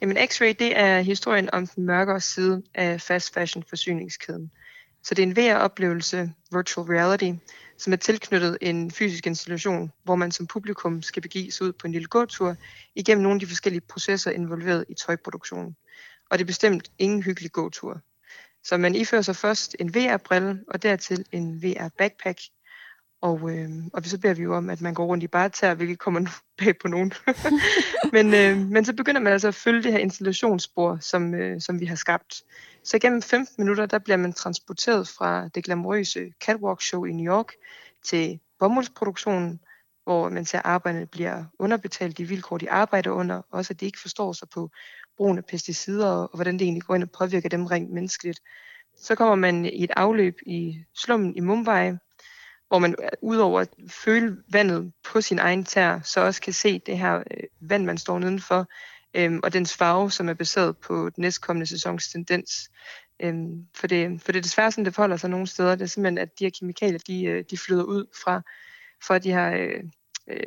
[0.00, 4.50] Jamen X-Ray, det er historien om den mørkere side af fast fashion forsyningskæden.
[5.02, 7.32] Så det er en VR-oplevelse, virtual reality,
[7.78, 11.86] som er tilknyttet en fysisk installation, hvor man som publikum skal begive sig ud på
[11.86, 12.56] en lille gåtur
[12.94, 15.76] igennem nogle af de forskellige processer involveret i tøjproduktionen.
[16.30, 18.00] Og det er bestemt ingen hyggelig gåtur.
[18.64, 22.40] Så man ifører sig først en VR-brille og dertil en VR-backpack.
[23.22, 25.74] Og, øh, og så beder vi jo om, at man går rundt i bare tær,
[25.74, 26.20] hvilket kommer
[26.58, 27.12] bag på nogen.
[28.14, 31.80] men, øh, men så begynder man altså at følge det her installationsspor, som, øh, som
[31.80, 32.42] vi har skabt.
[32.90, 37.32] Så gennem 15 minutter, der bliver man transporteret fra det glamourøse catwalk show i New
[37.34, 37.52] York
[38.04, 39.60] til bomuldsproduktionen,
[40.04, 43.86] hvor man ser, at arbejderne bliver underbetalt, de vilkår, de arbejder under, også at de
[43.86, 44.70] ikke forstår sig på
[45.16, 48.40] brugen af pesticider, og hvordan det egentlig går ind og påvirker dem rent menneskeligt.
[48.96, 51.92] Så kommer man i et afløb i slummen i Mumbai,
[52.68, 56.78] hvor man øh, udover at føle vandet på sin egen tær, så også kan se
[56.78, 58.66] det her øh, vand, man står nedenfor,
[59.14, 62.70] øhm, og dens farve, som er baseret på den næstkommende sæsons tendens.
[63.22, 65.74] Øhm, for, det, for det er desværre sådan, det forholder sig nogle steder.
[65.74, 68.42] Det er simpelthen, at de her kemikalier, de, øh, de flyder ud fra,
[69.02, 69.82] fra de her øh,
[70.30, 70.46] øh,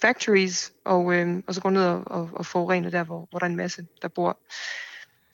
[0.00, 3.46] factories, og, øh, og så går ned og, og, og forurener der, hvor, hvor der
[3.46, 4.40] er en masse, der bor.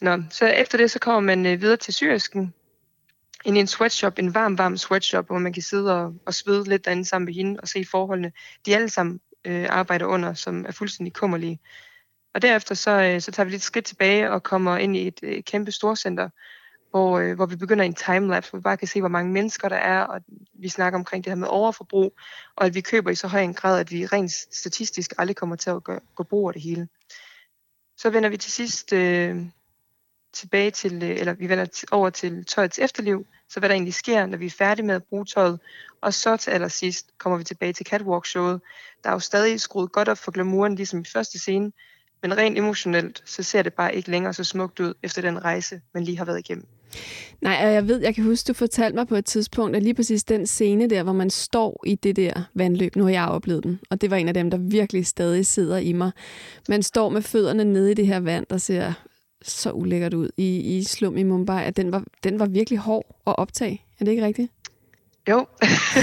[0.00, 2.54] Nå, så efter det, så kommer man øh, videre til Syrisken,
[3.44, 6.68] ind i en sweatshop, en varm, varm sweatshop, hvor man kan sidde og, og svede
[6.68, 8.32] lidt derinde sammen med hende og se forholdene,
[8.66, 11.60] de alle sammen øh, arbejder under, som er fuldstændig kummerlige.
[12.34, 15.20] Og derefter så, øh, så tager vi lidt skridt tilbage og kommer ind i et
[15.22, 16.28] øh, kæmpe storcenter,
[16.90, 19.68] hvor, øh, hvor vi begynder en timelapse, hvor vi bare kan se, hvor mange mennesker
[19.68, 20.20] der er, og
[20.54, 22.18] vi snakker omkring det her med overforbrug,
[22.56, 25.56] og at vi køber i så høj en grad, at vi rent statistisk aldrig kommer
[25.56, 26.88] til at gå, gå brug af det hele.
[27.96, 29.36] Så vender vi til sidst øh,
[30.32, 34.38] tilbage til, eller vi vender over til tøjets efterliv, så hvad der egentlig sker, når
[34.38, 35.60] vi er færdige med at bruge tøjet,
[36.00, 38.60] og så til allersidst kommer vi tilbage til catwalk-showet.
[39.04, 41.72] Der er jo stadig skruet godt op for glamouren, ligesom i første scene,
[42.22, 45.80] men rent emotionelt, så ser det bare ikke længere så smukt ud efter den rejse,
[45.94, 46.66] man lige har været igennem.
[47.40, 49.94] Nej, og jeg ved, jeg kan huske, du fortalte mig på et tidspunkt, at lige
[49.94, 53.64] præcis den scene der, hvor man står i det der vandløb, nu har jeg oplevet
[53.64, 56.10] den, og det var en af dem, der virkelig stadig sidder i mig.
[56.68, 58.92] Man står med fødderne nede i det her vand, der ser
[59.42, 63.20] så ulækkert ud i, i slum i Mumbai, at den var, den var virkelig hård
[63.26, 63.82] at optage.
[64.00, 64.52] Er det ikke rigtigt?
[65.28, 65.46] Jo,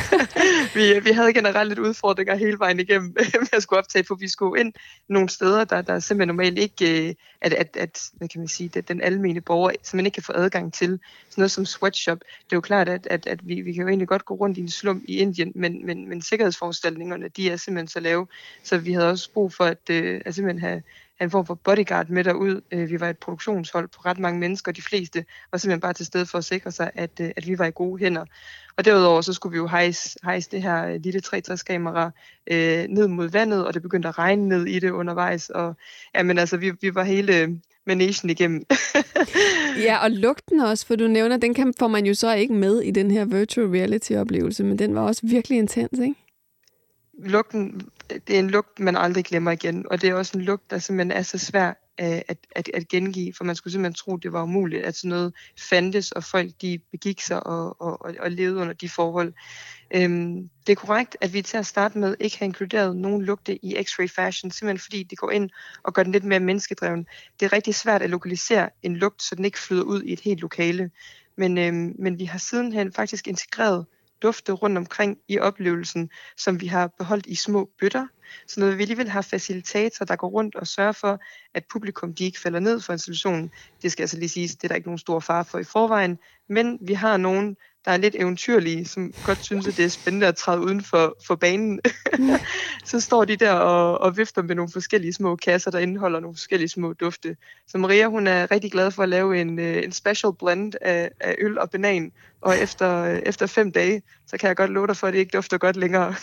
[0.76, 4.28] vi, vi havde generelt lidt udfordringer hele vejen igennem med at skulle optage, for vi
[4.28, 4.74] skulle ind
[5.08, 8.72] nogle steder, der, der simpelthen normalt ikke, øh, at, at, at hvad kan man sige,
[8.76, 11.00] at den almene borger simpelthen ikke kan få adgang til.
[11.30, 12.20] Sådan noget som sweatshop.
[12.20, 14.58] Det er jo klart, at, at, at vi, vi kan jo egentlig godt gå rundt
[14.58, 18.28] i en slum i Indien, men, men, men sikkerhedsforanstaltningerne, de er simpelthen så lave,
[18.64, 20.82] så vi havde også brug for at, øh, at simpelthen have
[21.22, 22.62] en form for bodyguard med derud.
[22.72, 24.72] Øh, vi var et produktionshold på ret mange mennesker.
[24.72, 27.60] De fleste var simpelthen bare til stede for at sikre sig, at, øh, at vi
[27.60, 28.26] var i gode hænder.
[28.78, 32.12] Og derudover så skulle vi jo hejse, hejse det her øh, lille 63-kamera
[32.52, 35.50] øh, ned mod vandet, og det begyndte at regne ned i det undervejs.
[35.50, 35.76] Og
[36.16, 38.66] ja, men altså, vi, vi var hele managen igennem.
[39.88, 42.82] ja, og lugten også, for du nævner, den kan, får man jo så ikke med
[42.82, 46.16] i den her virtual reality-oplevelse, men den var også virkelig intens, ikke?
[47.24, 50.72] Lugten, det er en lugt, man aldrig glemmer igen, og det er også en lugt,
[50.72, 51.68] der simpelthen er så svær
[52.02, 55.10] øh, at, at, at, gengive, for man skulle simpelthen tro, det var umuligt, at sådan
[55.10, 55.34] noget
[55.70, 59.34] fandtes, og folk de begik sig og, og, og, og levede under de forhold.
[59.96, 63.66] Øhm, det er korrekt, at vi til at starte med ikke har inkluderet nogen lugte
[63.66, 65.50] i X-ray fashion, simpelthen fordi det går ind
[65.84, 67.08] og gør den lidt mere menneskedreven.
[67.40, 70.20] Det er rigtig svært at lokalisere en lugt, så den ikke flyder ud i et
[70.20, 70.92] helt lokale.
[71.36, 73.86] Men, øhm, men vi har sidenhen faktisk integreret
[74.22, 78.08] dufte rundt omkring i oplevelsen, som vi har beholdt i små bøtter.
[78.48, 81.20] Så når vi alligevel har facilitator, der går rundt og sørger for,
[81.54, 83.52] at publikum de ikke falder ned for institutionen,
[83.82, 86.20] det skal altså lige siges, det er der ikke nogen stor far for i forvejen,
[86.50, 87.56] men vi har nogen,
[87.86, 91.16] der er lidt eventyrlige, som godt synes, at det er spændende at træde uden for,
[91.28, 91.80] for banen.
[92.86, 96.36] så står de der og, og vifter med nogle forskellige små kasser, der indeholder nogle
[96.36, 97.38] forskellige små dufte.
[97.68, 101.12] Så Maria, hun er rigtig glad for at lave en, øh, en special blend af,
[101.20, 102.12] af øl og banan,
[102.42, 105.20] og efter, øh, efter fem dage, så kan jeg godt love dig for, at det
[105.20, 106.16] ikke dufter godt længere.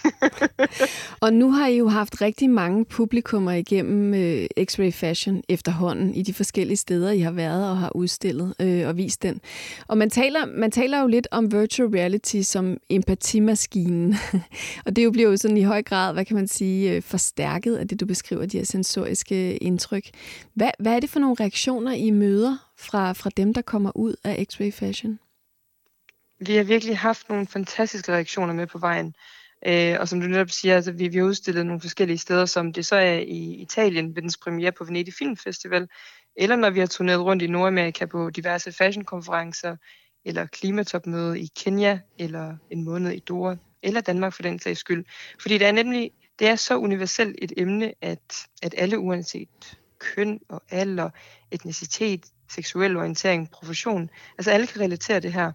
[1.24, 6.22] og nu har I jo haft rigtig mange publikummer igennem øh, X-Ray Fashion efterhånden i
[6.22, 9.40] de forskellige steder, I har været og har udstillet øh, og vist den.
[9.88, 14.14] Og man taler, man taler jo lidt om virtual reality som empatimaskinen.
[14.86, 17.76] og det jo bliver jo sådan i høj grad, hvad kan man sige, øh, forstærket
[17.76, 20.04] af det, du beskriver, de her sensoriske indtryk.
[20.54, 24.14] Hvad, hvad er det for nogle reaktioner, I møder fra, fra dem, der kommer ud
[24.24, 25.18] af X-Ray Fashion?
[26.38, 29.14] Vi har virkelig haft nogle fantastiske reaktioner med på vejen.
[29.66, 32.72] Øh, og som du netop siger, altså, vi, vi har udstillet nogle forskellige steder, som
[32.72, 35.88] det så er i Italien ved dens premiere på Venedig Film Festival,
[36.36, 39.76] eller når vi har turneret rundt i Nordamerika på diverse fashionkonferencer,
[40.24, 45.04] eller klimatopmøde i Kenya, eller en måned i Doha, eller Danmark for den sags skyld.
[45.40, 50.40] Fordi det er nemlig det er så universelt et emne, at, at alle uanset køn
[50.48, 51.10] og alder,
[51.50, 55.52] etnicitet, seksuel orientering, profession, altså alle kan relatere det her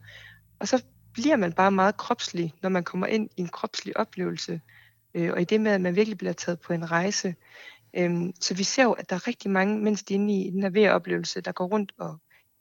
[0.62, 0.84] og så
[1.14, 4.62] bliver man bare meget kropslig, når man kommer ind i en kropslig oplevelse.
[5.14, 7.36] Øh, og i det med, at man virkelig bliver taget på en rejse.
[7.94, 10.50] Øhm, så vi ser jo, at der er rigtig mange, mens de er inde i
[10.50, 12.18] den her VR-oplevelse, der går rundt og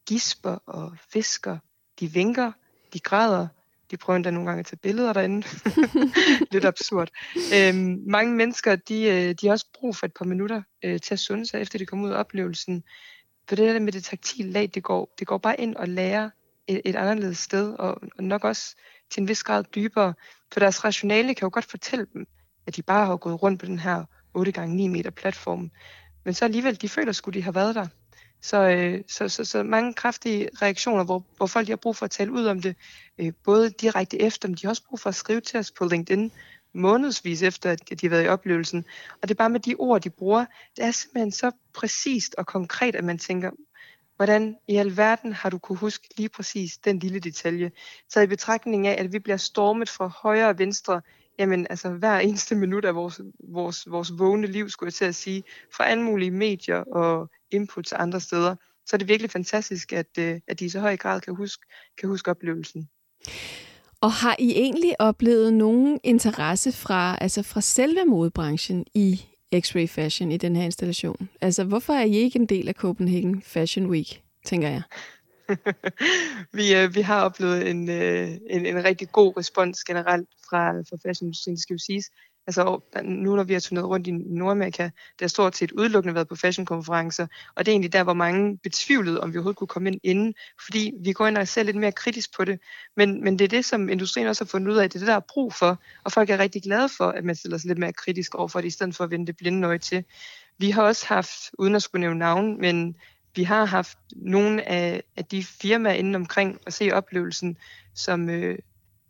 [0.07, 1.59] gisper og fisker.
[2.01, 2.53] De vinker,
[2.93, 3.49] de græder,
[3.91, 5.47] de prøver endda nogle gange at tage billeder derinde.
[6.53, 7.11] Lidt absurd.
[7.55, 11.15] Øhm, mange mennesker, de, øh, de har også brug for et par minutter øh, til
[11.15, 12.85] at sunde sig, efter de kommer ud af oplevelsen.
[13.49, 16.31] For det der med det taktile lag, det går, det går bare ind og lærer
[16.71, 18.77] et, et anderledes sted, og, og nok også
[19.11, 20.15] til en vis grad dybere.
[20.53, 22.27] For deres rationale kan jo godt fortælle dem,
[22.67, 24.05] at de bare har gået rundt på den her
[24.35, 25.71] 8 gange 9 meter platform.
[26.25, 27.87] Men så alligevel, de føler skulle de have været der.
[28.43, 32.05] Så, øh, så, så, så mange kraftige reaktioner, hvor, hvor folk de har brug for
[32.05, 32.77] at tale ud om det,
[33.19, 35.85] øh, både direkte efter, men de har også brug for at skrive til os på
[35.85, 36.33] LinkedIn
[36.73, 38.85] månedsvis efter, at de har været i oplevelsen.
[39.23, 40.45] Og det er bare med de ord, de bruger,
[40.77, 43.51] det er simpelthen så præcist og konkret, at man tænker,
[44.21, 47.71] hvordan i alverden har du kunne huske lige præcis den lille detalje?
[48.09, 51.01] Så i betragtning af, at vi bliver stormet fra højre og venstre
[51.39, 55.15] jamen altså hver eneste minut af vores, vores, vores vågne liv, skulle jeg til at
[55.15, 55.43] sige,
[55.77, 58.57] fra alle mulige medier og inputs andre steder.
[58.87, 61.67] Så er det virkelig fantastisk, at, øh, at de i så høj grad kan huske,
[61.99, 62.89] kan huske oplevelsen.
[64.01, 69.25] Og har I egentlig oplevet nogen interesse fra, altså fra selve modebranchen i
[69.57, 71.29] X-Ray Fashion i den her installation?
[71.41, 74.83] Altså, hvorfor er I ikke en del af Copenhagen Fashion Week, tænker jeg?
[76.59, 80.97] vi, øh, vi har oplevet en, øh, en, en rigtig god respons generelt fra, fra
[81.09, 82.03] fashionindustrien, skal vi sige.
[82.47, 86.29] Altså nu når vi har turneret rundt i Nordamerika, der har stort set udelukkende været
[86.29, 89.91] på fashionkonferencer, og det er egentlig der, hvor mange betvivlede, om vi overhovedet kunne komme
[89.91, 90.35] ind inden,
[90.65, 92.61] fordi vi går ind og ser lidt mere kritisk på det.
[92.97, 95.09] Men, men det er det, som industrien også har fundet ud af, det er det,
[95.09, 97.79] der er brug for, og folk er rigtig glade for, at man stiller sig lidt
[97.79, 100.05] mere kritisk over for det, i stedet for at vende det blinde øje til.
[100.59, 102.97] Vi har også haft, uden at skulle nævne navn, men
[103.37, 107.57] vi har haft nogle af, af de firmaer inden omkring at se oplevelsen,
[107.95, 108.59] som, øh,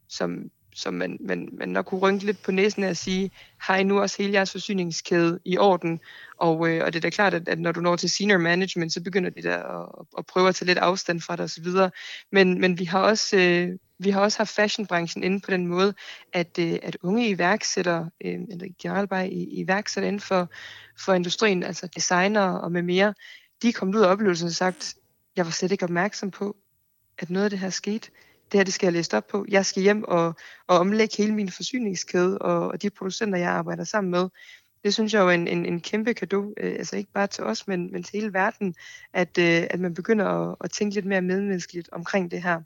[0.08, 3.76] som, som man, man, man nok kunne rynke lidt på næsen af at sige, har
[3.76, 6.00] I nu også hele jeres forsyningskæde i orden?
[6.36, 8.92] Og, øh, og det er da klart, at, at når du når til senior management,
[8.92, 11.66] så begynder de der at, at prøve at tage lidt afstand fra dig osv.
[12.32, 13.36] Men, men vi har også...
[13.36, 15.94] Øh, vi har også haft fashionbranchen inde på den måde,
[16.32, 20.50] at, øh, at unge iværksættere, øh, eller generelt bare iværksættere inden for,
[21.04, 23.14] for industrien, altså designer og med mere,
[23.62, 24.94] de er kommet ud af oplevelsen og sagt,
[25.36, 26.56] jeg var slet ikke opmærksom på,
[27.18, 28.10] at noget af det her skete.
[28.52, 29.44] Det her, det skal jeg læse op på.
[29.48, 30.34] Jeg skal hjem og,
[30.66, 34.28] og omlægge hele min forsyningskæde og, og de producenter, jeg arbejder sammen med.
[34.84, 37.44] Det synes jeg jo er en, en, en kæmpe gave, øh, altså ikke bare til
[37.44, 38.74] os, men, men til hele verden,
[39.12, 42.60] at, øh, at man begynder at, at tænke lidt mere medmenneskeligt omkring det her.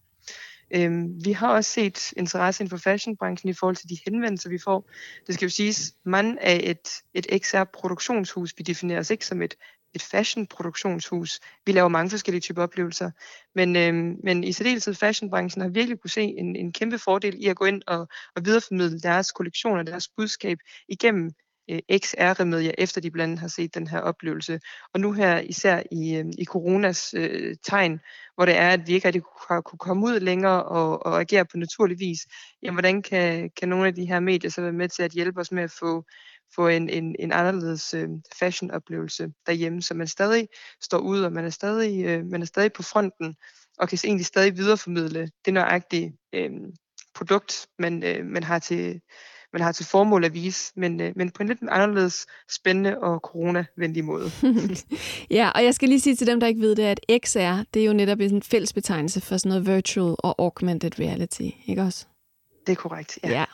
[0.70, 4.58] Øhm, vi har også set interesse inden for fashionbranchen i forhold til de henvendelser, vi
[4.58, 4.90] får.
[5.26, 8.54] Det skal jo siges, man er et, et XR-produktionshus.
[8.58, 9.54] Vi definerer os ikke som et
[9.94, 11.40] et fashion-produktionshus.
[11.66, 13.10] Vi laver mange forskellige typer oplevelser,
[13.54, 17.46] men, øh, men i særdeleshed fashionbranchen har virkelig kunne se en, en kæmpe fordel i
[17.46, 21.30] at gå ind og, og videreformidle deres kollektioner, deres budskab igennem
[21.70, 24.60] øh, XR-remedier, efter de blandt andet har set den her oplevelse.
[24.94, 28.00] Og nu her især i, øh, i coronas øh, tegn,
[28.34, 31.44] hvor det er, at vi ikke rigtig har kunne komme ud længere og, og agere
[31.44, 32.18] på naturlig vis,
[32.62, 35.40] jamen hvordan kan, kan nogle af de her medier så være med til at hjælpe
[35.40, 36.04] os med at få
[36.54, 40.48] få en, en, en anderledes øh, fashion-oplevelse derhjemme, så man stadig
[40.82, 43.34] står ud, og man er stadig, øh, man er stadig på fronten,
[43.78, 46.50] og kan egentlig stadig videreformidle det nøjagtige øh,
[47.14, 49.00] produkt, man, øh, man, har til,
[49.52, 53.20] man har til formål at vise, men, øh, men på en lidt anderledes spændende og
[53.20, 54.30] coronavenlig måde.
[55.38, 57.82] ja, og jeg skal lige sige til dem, der ikke ved det, at XR, det
[57.82, 62.06] er jo netop en fælles betegnelse for sådan noget virtual og augmented reality, ikke også?
[62.66, 63.30] Det er korrekt, ja.
[63.30, 63.44] ja.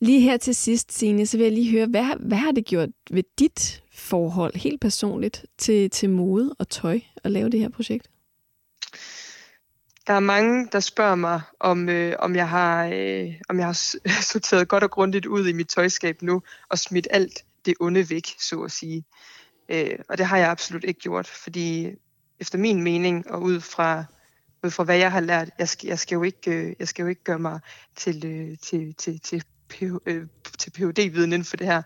[0.00, 2.88] Lige her til sidst, Signe, så vil jeg lige høre, hvad, hvad har det gjort
[3.10, 8.10] ved dit forhold helt personligt til, til mode og tøj at lave det her projekt?
[10.06, 13.96] Der er mange, der spørger mig, om, øh, om, jeg har, øh, om jeg har
[14.32, 18.26] sorteret godt og grundigt ud i mit tøjskab nu, og smidt alt det onde væk,
[18.40, 19.04] så at sige.
[19.68, 21.88] Øh, og det har jeg absolut ikke gjort, fordi
[22.40, 24.04] efter min mening, og ud fra,
[24.64, 27.02] ud fra hvad jeg har lært, jeg skal, jeg skal, jo, ikke, øh, jeg skal
[27.02, 27.60] jo ikke gøre mig
[27.96, 29.44] til, øh, til, til, til
[29.82, 30.26] øh,
[30.58, 31.82] til PhD-viden inden for det her.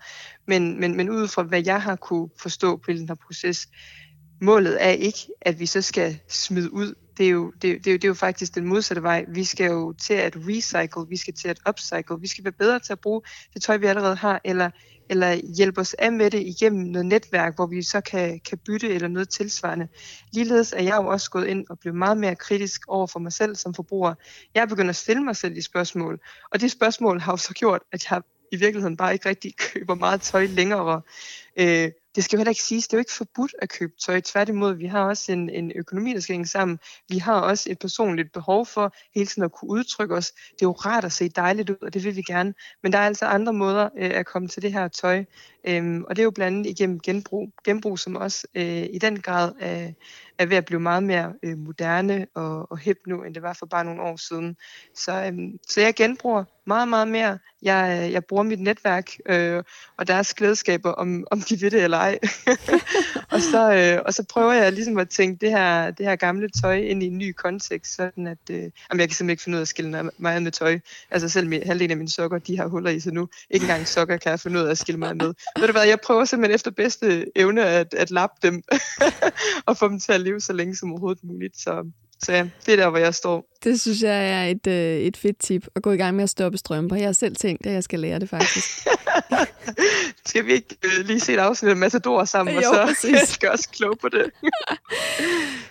[0.47, 3.67] Men, men, men ud fra hvad jeg har kunne forstå på den her proces,
[4.41, 6.95] målet er ikke, at vi så skal smide ud.
[7.19, 9.25] Det er, jo, det, det, er jo, det er jo faktisk den modsatte vej.
[9.27, 12.79] Vi skal jo til at recycle, vi skal til at upcycle, vi skal være bedre
[12.79, 13.21] til at bruge
[13.53, 14.69] det tøj, vi allerede har, eller
[15.09, 18.89] eller hjælpe os af med det igennem noget netværk, hvor vi så kan, kan bytte
[18.89, 19.87] eller noget tilsvarende.
[20.33, 23.33] Ligeledes er jeg jo også gået ind og blevet meget mere kritisk over for mig
[23.33, 24.13] selv som forbruger.
[24.55, 26.19] Jeg er begyndt at stille mig selv de spørgsmål,
[26.51, 29.95] og det spørgsmål har jo så gjort, at jeg i virkeligheden bare ikke rigtig køber
[29.95, 31.01] meget tøj længere.
[31.59, 34.21] Øh, det skal jo heller ikke siges, det er jo ikke forbudt at købe tøj.
[34.21, 36.79] Tværtimod, vi har også en, en økonomi, der skal hænge sammen.
[37.09, 40.31] Vi har også et personligt behov for hele tiden at kunne udtrykke os.
[40.31, 42.53] Det er jo rart at se dejligt ud, og det vil vi gerne.
[42.83, 45.25] Men der er altså andre måder øh, at komme til det her tøj.
[45.67, 49.21] Øhm, og det er jo blandt andet igennem genbrug, genbrug som også øh, i den
[49.21, 49.91] grad er,
[50.37, 53.53] er ved at blive meget mere øh, moderne og, og hip nu, end det var
[53.53, 54.55] for bare nogle år siden.
[54.95, 57.39] Så, øhm, så jeg genbruger meget, meget mere.
[57.61, 59.63] Jeg, øh, jeg bruger mit netværk øh,
[59.97, 62.19] og deres glædeskaber, om, om de ved det eller ej.
[63.33, 66.49] og, så, øh, og så prøver jeg ligesom at tænke det her, det her gamle
[66.61, 69.55] tøj ind i en ny kontekst, sådan at øh, jamen, jeg kan simpelthen ikke finde
[69.55, 70.79] ud af at skille mig med tøj.
[71.11, 73.27] Altså selv med, halvdelen af mine sokker, de har huller i sig nu.
[73.49, 75.33] Ikke engang sokker kan jeg finde ud af at skille mig med.
[75.57, 78.63] Ved du hvad, jeg prøver simpelthen efter bedste evne at, at lappe dem
[79.67, 81.57] og få dem til at leve så længe som overhovedet muligt.
[81.57, 81.91] Så,
[82.23, 83.45] så ja, det er der, hvor jeg står.
[83.63, 86.29] Det synes jeg er et, øh, et fedt tip, at gå i gang med at
[86.29, 86.95] stoppe strømper.
[86.95, 88.87] Jeg har selv tænkt, at jeg skal lære det faktisk.
[90.25, 93.29] skal vi ikke øh, lige se et afsnit af Matador sammen, jo, og så præcis.
[93.29, 94.31] skal også klog på det.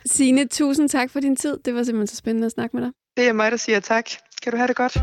[0.07, 1.59] Signe, tusind tak for din tid.
[1.65, 2.93] Det var simpelthen så spændende at snakke med dig.
[3.17, 4.11] Det er mig, der siger tak.
[4.43, 4.99] Kan du have det godt?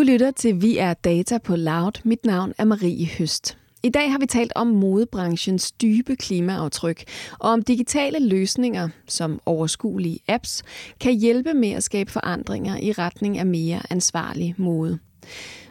[0.00, 2.00] Du lytter til Vi er Data på Loud.
[2.04, 3.58] Mit navn er Marie Høst.
[3.82, 7.04] I dag har vi talt om modebranchens dybe klimaaftryk,
[7.38, 10.62] og om digitale løsninger, som overskuelige apps,
[11.00, 14.98] kan hjælpe med at skabe forandringer i retning af mere ansvarlig mode.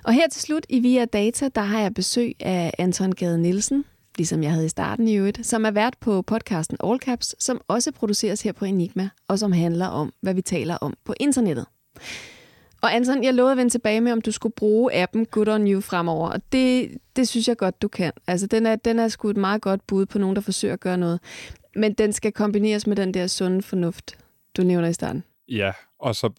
[0.04, 3.86] Og her til slut i Via Data, der har jeg besøg af Anton Gade Nielsen,
[4.18, 7.62] ligesom jeg havde i starten i øvrigt, som er vært på podcasten All Caps, som
[7.68, 11.66] også produceres her på Enigma, og som handler om, hvad vi taler om på internettet.
[12.82, 15.68] Og Anton, jeg lovede at vende tilbage med, om du skulle bruge appen Good On
[15.68, 18.12] You fremover, og det, det synes jeg godt, du kan.
[18.28, 20.80] Altså, den er, den er sgu et meget godt bud på nogen, der forsøger at
[20.80, 21.20] gøre noget.
[21.76, 24.18] Men den skal kombineres med den der sunde fornuft,
[24.58, 25.24] du nævner i starten.
[25.48, 26.32] Ja, og så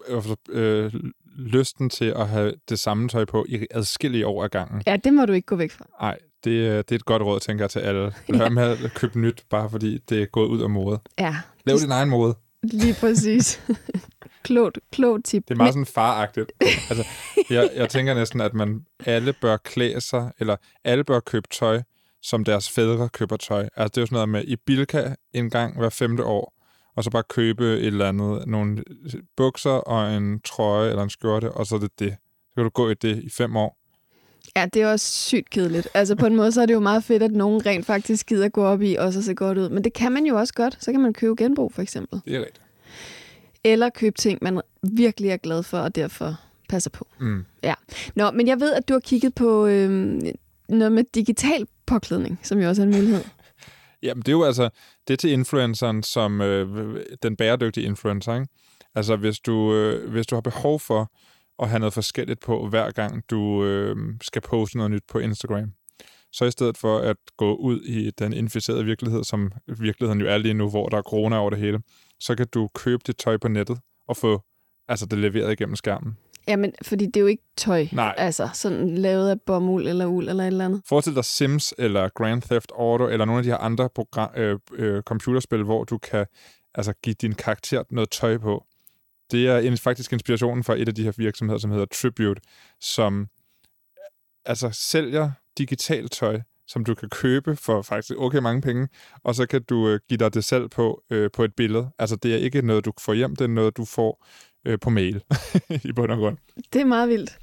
[0.49, 0.93] øh,
[1.37, 4.83] lysten til at have det samme tøj på i adskillige år ad gangen.
[4.87, 5.87] Ja, det må du ikke gå væk fra.
[6.01, 8.01] Nej, det, øh, det er et godt råd, tænker jeg, til alle.
[8.29, 8.49] Lad ja.
[8.49, 11.01] med at købe nyt, bare fordi det er gået ud af mode.
[11.19, 11.37] Ja.
[11.67, 12.35] Lav din egen mode.
[12.63, 13.63] Lige præcis.
[14.43, 15.49] klogt, klogt tip.
[15.49, 16.53] Det er meget sådan faragtigt.
[16.61, 17.05] altså,
[17.51, 21.83] jeg, jeg tænker næsten, at man alle bør klæde sig, eller alle bør købe tøj,
[22.23, 23.69] som deres fædre køber tøj.
[23.77, 26.55] Altså, det er jo sådan noget med, i Bilka en gang hver femte år,
[26.97, 28.85] og så bare købe et eller andet, nogle
[29.37, 32.17] bukser og en trøje eller en skjorte, og så er det det.
[32.49, 33.80] Så kan du gå i det i fem år.
[34.57, 35.89] Ja, det er også sygt kedeligt.
[35.95, 38.49] Altså på en måde, så er det jo meget fedt, at nogen rent faktisk gider
[38.49, 39.69] gå op i og så se godt ud.
[39.69, 40.79] Men det kan man jo også godt.
[40.81, 42.21] Så kan man købe genbrug, for eksempel.
[42.25, 42.61] Det er rigtigt.
[43.65, 47.07] Eller købe ting, man virkelig er glad for, og derfor passer på.
[47.21, 47.45] Mm.
[47.63, 47.75] Ja.
[48.15, 50.21] Nå, men jeg ved, at du har kigget på øh,
[50.69, 53.25] noget med digital påklædning, som jo også er en mulighed.
[54.03, 54.71] Jamen, det er jo altså,
[55.09, 58.47] det er til influenceren, som øh, den bæredygtige influencer, ikke?
[58.95, 61.13] Altså, hvis du, øh, hvis du har behov for
[61.63, 65.73] at have noget forskelligt på, hver gang du øh, skal poste noget nyt på Instagram,
[66.33, 70.39] så i stedet for at gå ud i den inficerede virkelighed, som virkeligheden jo er
[70.39, 71.81] lige nu, hvor der er corona over det hele,
[72.21, 74.43] så kan du købe dit tøj på nettet og få
[74.89, 76.17] altså, det leveret igennem skærmen.
[76.49, 77.87] Jamen, fordi det er jo ikke tøj.
[77.93, 78.15] Nej.
[78.19, 80.83] Altså, sådan lavet af bomuld eller uld eller et eller andet.
[80.89, 84.59] Forestil dig Sims eller Grand Theft Auto eller nogle af de her andre program, øh,
[84.73, 86.27] øh, computerspil, hvor du kan
[86.75, 88.65] altså, give din karakter noget tøj på.
[89.31, 92.41] Det er faktisk inspirationen fra et af de her virksomheder, som hedder Tribute,
[92.81, 93.29] som
[94.45, 98.89] altså sælger digitalt tøj, som du kan købe for faktisk okay mange penge,
[99.25, 101.91] og så kan du øh, give dig det selv på, øh, på et billede.
[101.99, 104.27] Altså det er ikke noget, du får hjem, det er noget, du får
[104.65, 105.23] øh, på mail
[105.89, 106.37] i bund og grund.
[106.73, 107.39] Det er meget vildt.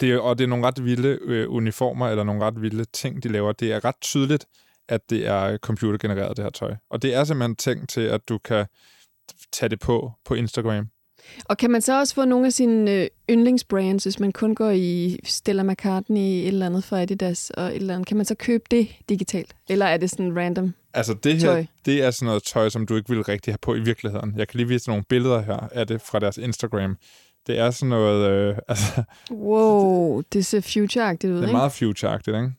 [0.00, 3.22] Det er, og det er nogle ret vilde øh, uniformer, eller nogle ret vilde ting,
[3.22, 3.52] de laver.
[3.52, 4.46] Det er ret tydeligt,
[4.88, 6.76] at det er computergenereret, det her tøj.
[6.90, 8.66] Og det er simpelthen tænkt til, at du kan
[9.52, 10.88] tage det på på Instagram.
[11.44, 14.70] Og kan man så også få nogle af sine øh, yndlingsbrands, hvis man kun går
[14.70, 18.34] i Stella McCartney et eller andet for Adidas og et eller andet, kan man så
[18.34, 19.56] købe det digitalt?
[19.68, 21.66] Eller er det sådan random Altså det her, tøj?
[21.86, 24.34] det er sådan noget tøj, som du ikke vil rigtig have på i virkeligheden.
[24.36, 26.96] Jeg kan lige vise nogle billeder her af det fra deres Instagram.
[27.46, 28.30] Det er sådan noget...
[28.30, 31.52] Øh, altså, wow, det ser future-agtigt ud, Det er ikke?
[31.52, 32.52] meget future-agtigt, ikke?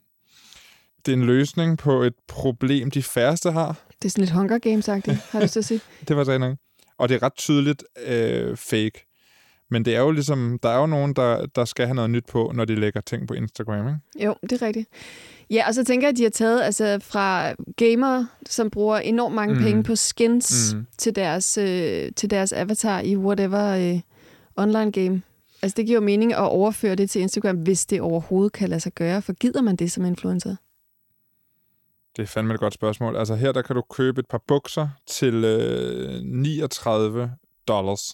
[1.06, 3.76] Det er en løsning på et problem, de færreste har.
[4.02, 5.80] Det er sådan lidt Hunger Games-agtigt, har du så sige.
[6.08, 6.58] det var så nok.
[6.98, 9.06] Og det er ret tydeligt øh, fake.
[9.70, 12.26] Men det er jo ligesom, der er jo nogen, der, der skal have noget nyt
[12.26, 14.26] på, når de lægger ting på Instagram, ikke?
[14.26, 14.90] Jo, det er rigtigt.
[15.50, 19.36] Ja, og så tænker jeg, at de har taget altså, fra gamere, som bruger enormt
[19.36, 19.62] mange mm.
[19.62, 20.86] penge på skins mm.
[20.98, 24.00] til, deres, øh, til deres avatar i whatever øh,
[24.56, 25.22] online game.
[25.62, 28.80] Altså, det giver jo mening at overføre det til Instagram, hvis det overhovedet kan lade
[28.80, 29.22] sig gøre.
[29.22, 30.56] For gider man det som influencer?
[32.16, 33.16] Det er fandme et godt spørgsmål.
[33.16, 37.32] Altså her, der kan du købe et par bukser til øh, 39
[37.68, 38.14] dollars.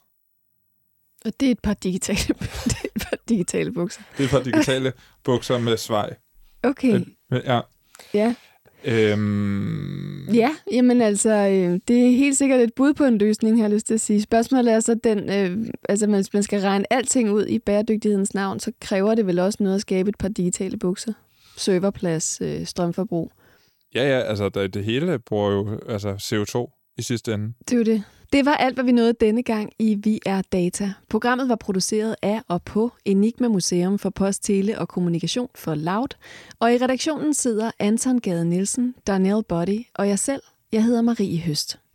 [1.25, 2.17] Og det er et par digitale,
[2.65, 4.01] det er et par digitale bukser.
[4.17, 4.93] Det er et par digitale
[5.23, 6.15] bukser med svej.
[6.63, 7.01] Okay.
[7.31, 7.61] Ja.
[8.13, 8.35] Ja.
[8.85, 13.63] Øhm, Ja, jamen altså, øh, det er helt sikkert et bud på en løsning, har
[13.63, 14.21] jeg lyst til at sige.
[14.21, 18.59] Spørgsmålet er så den, øh, altså hvis man skal regne alting ud i bæredygtighedens navn,
[18.59, 21.13] så kræver det vel også noget at skabe et par digitale bukser.
[21.57, 23.31] Serverplads, øh, strømforbrug
[23.95, 27.53] ja, ja, altså det, det hele bruger jo altså CO2 i sidste ende.
[27.59, 28.03] Det er jo det.
[28.33, 30.93] Det var alt, hvad vi nåede denne gang i Vi er Data.
[31.09, 36.07] Programmet var produceret af og på Enigma Museum for Post, Tele og Kommunikation for Loud.
[36.59, 40.41] Og i redaktionen sidder Anton Gade Nielsen, Daniel Body og jeg selv.
[40.71, 41.81] Jeg hedder Marie Høst.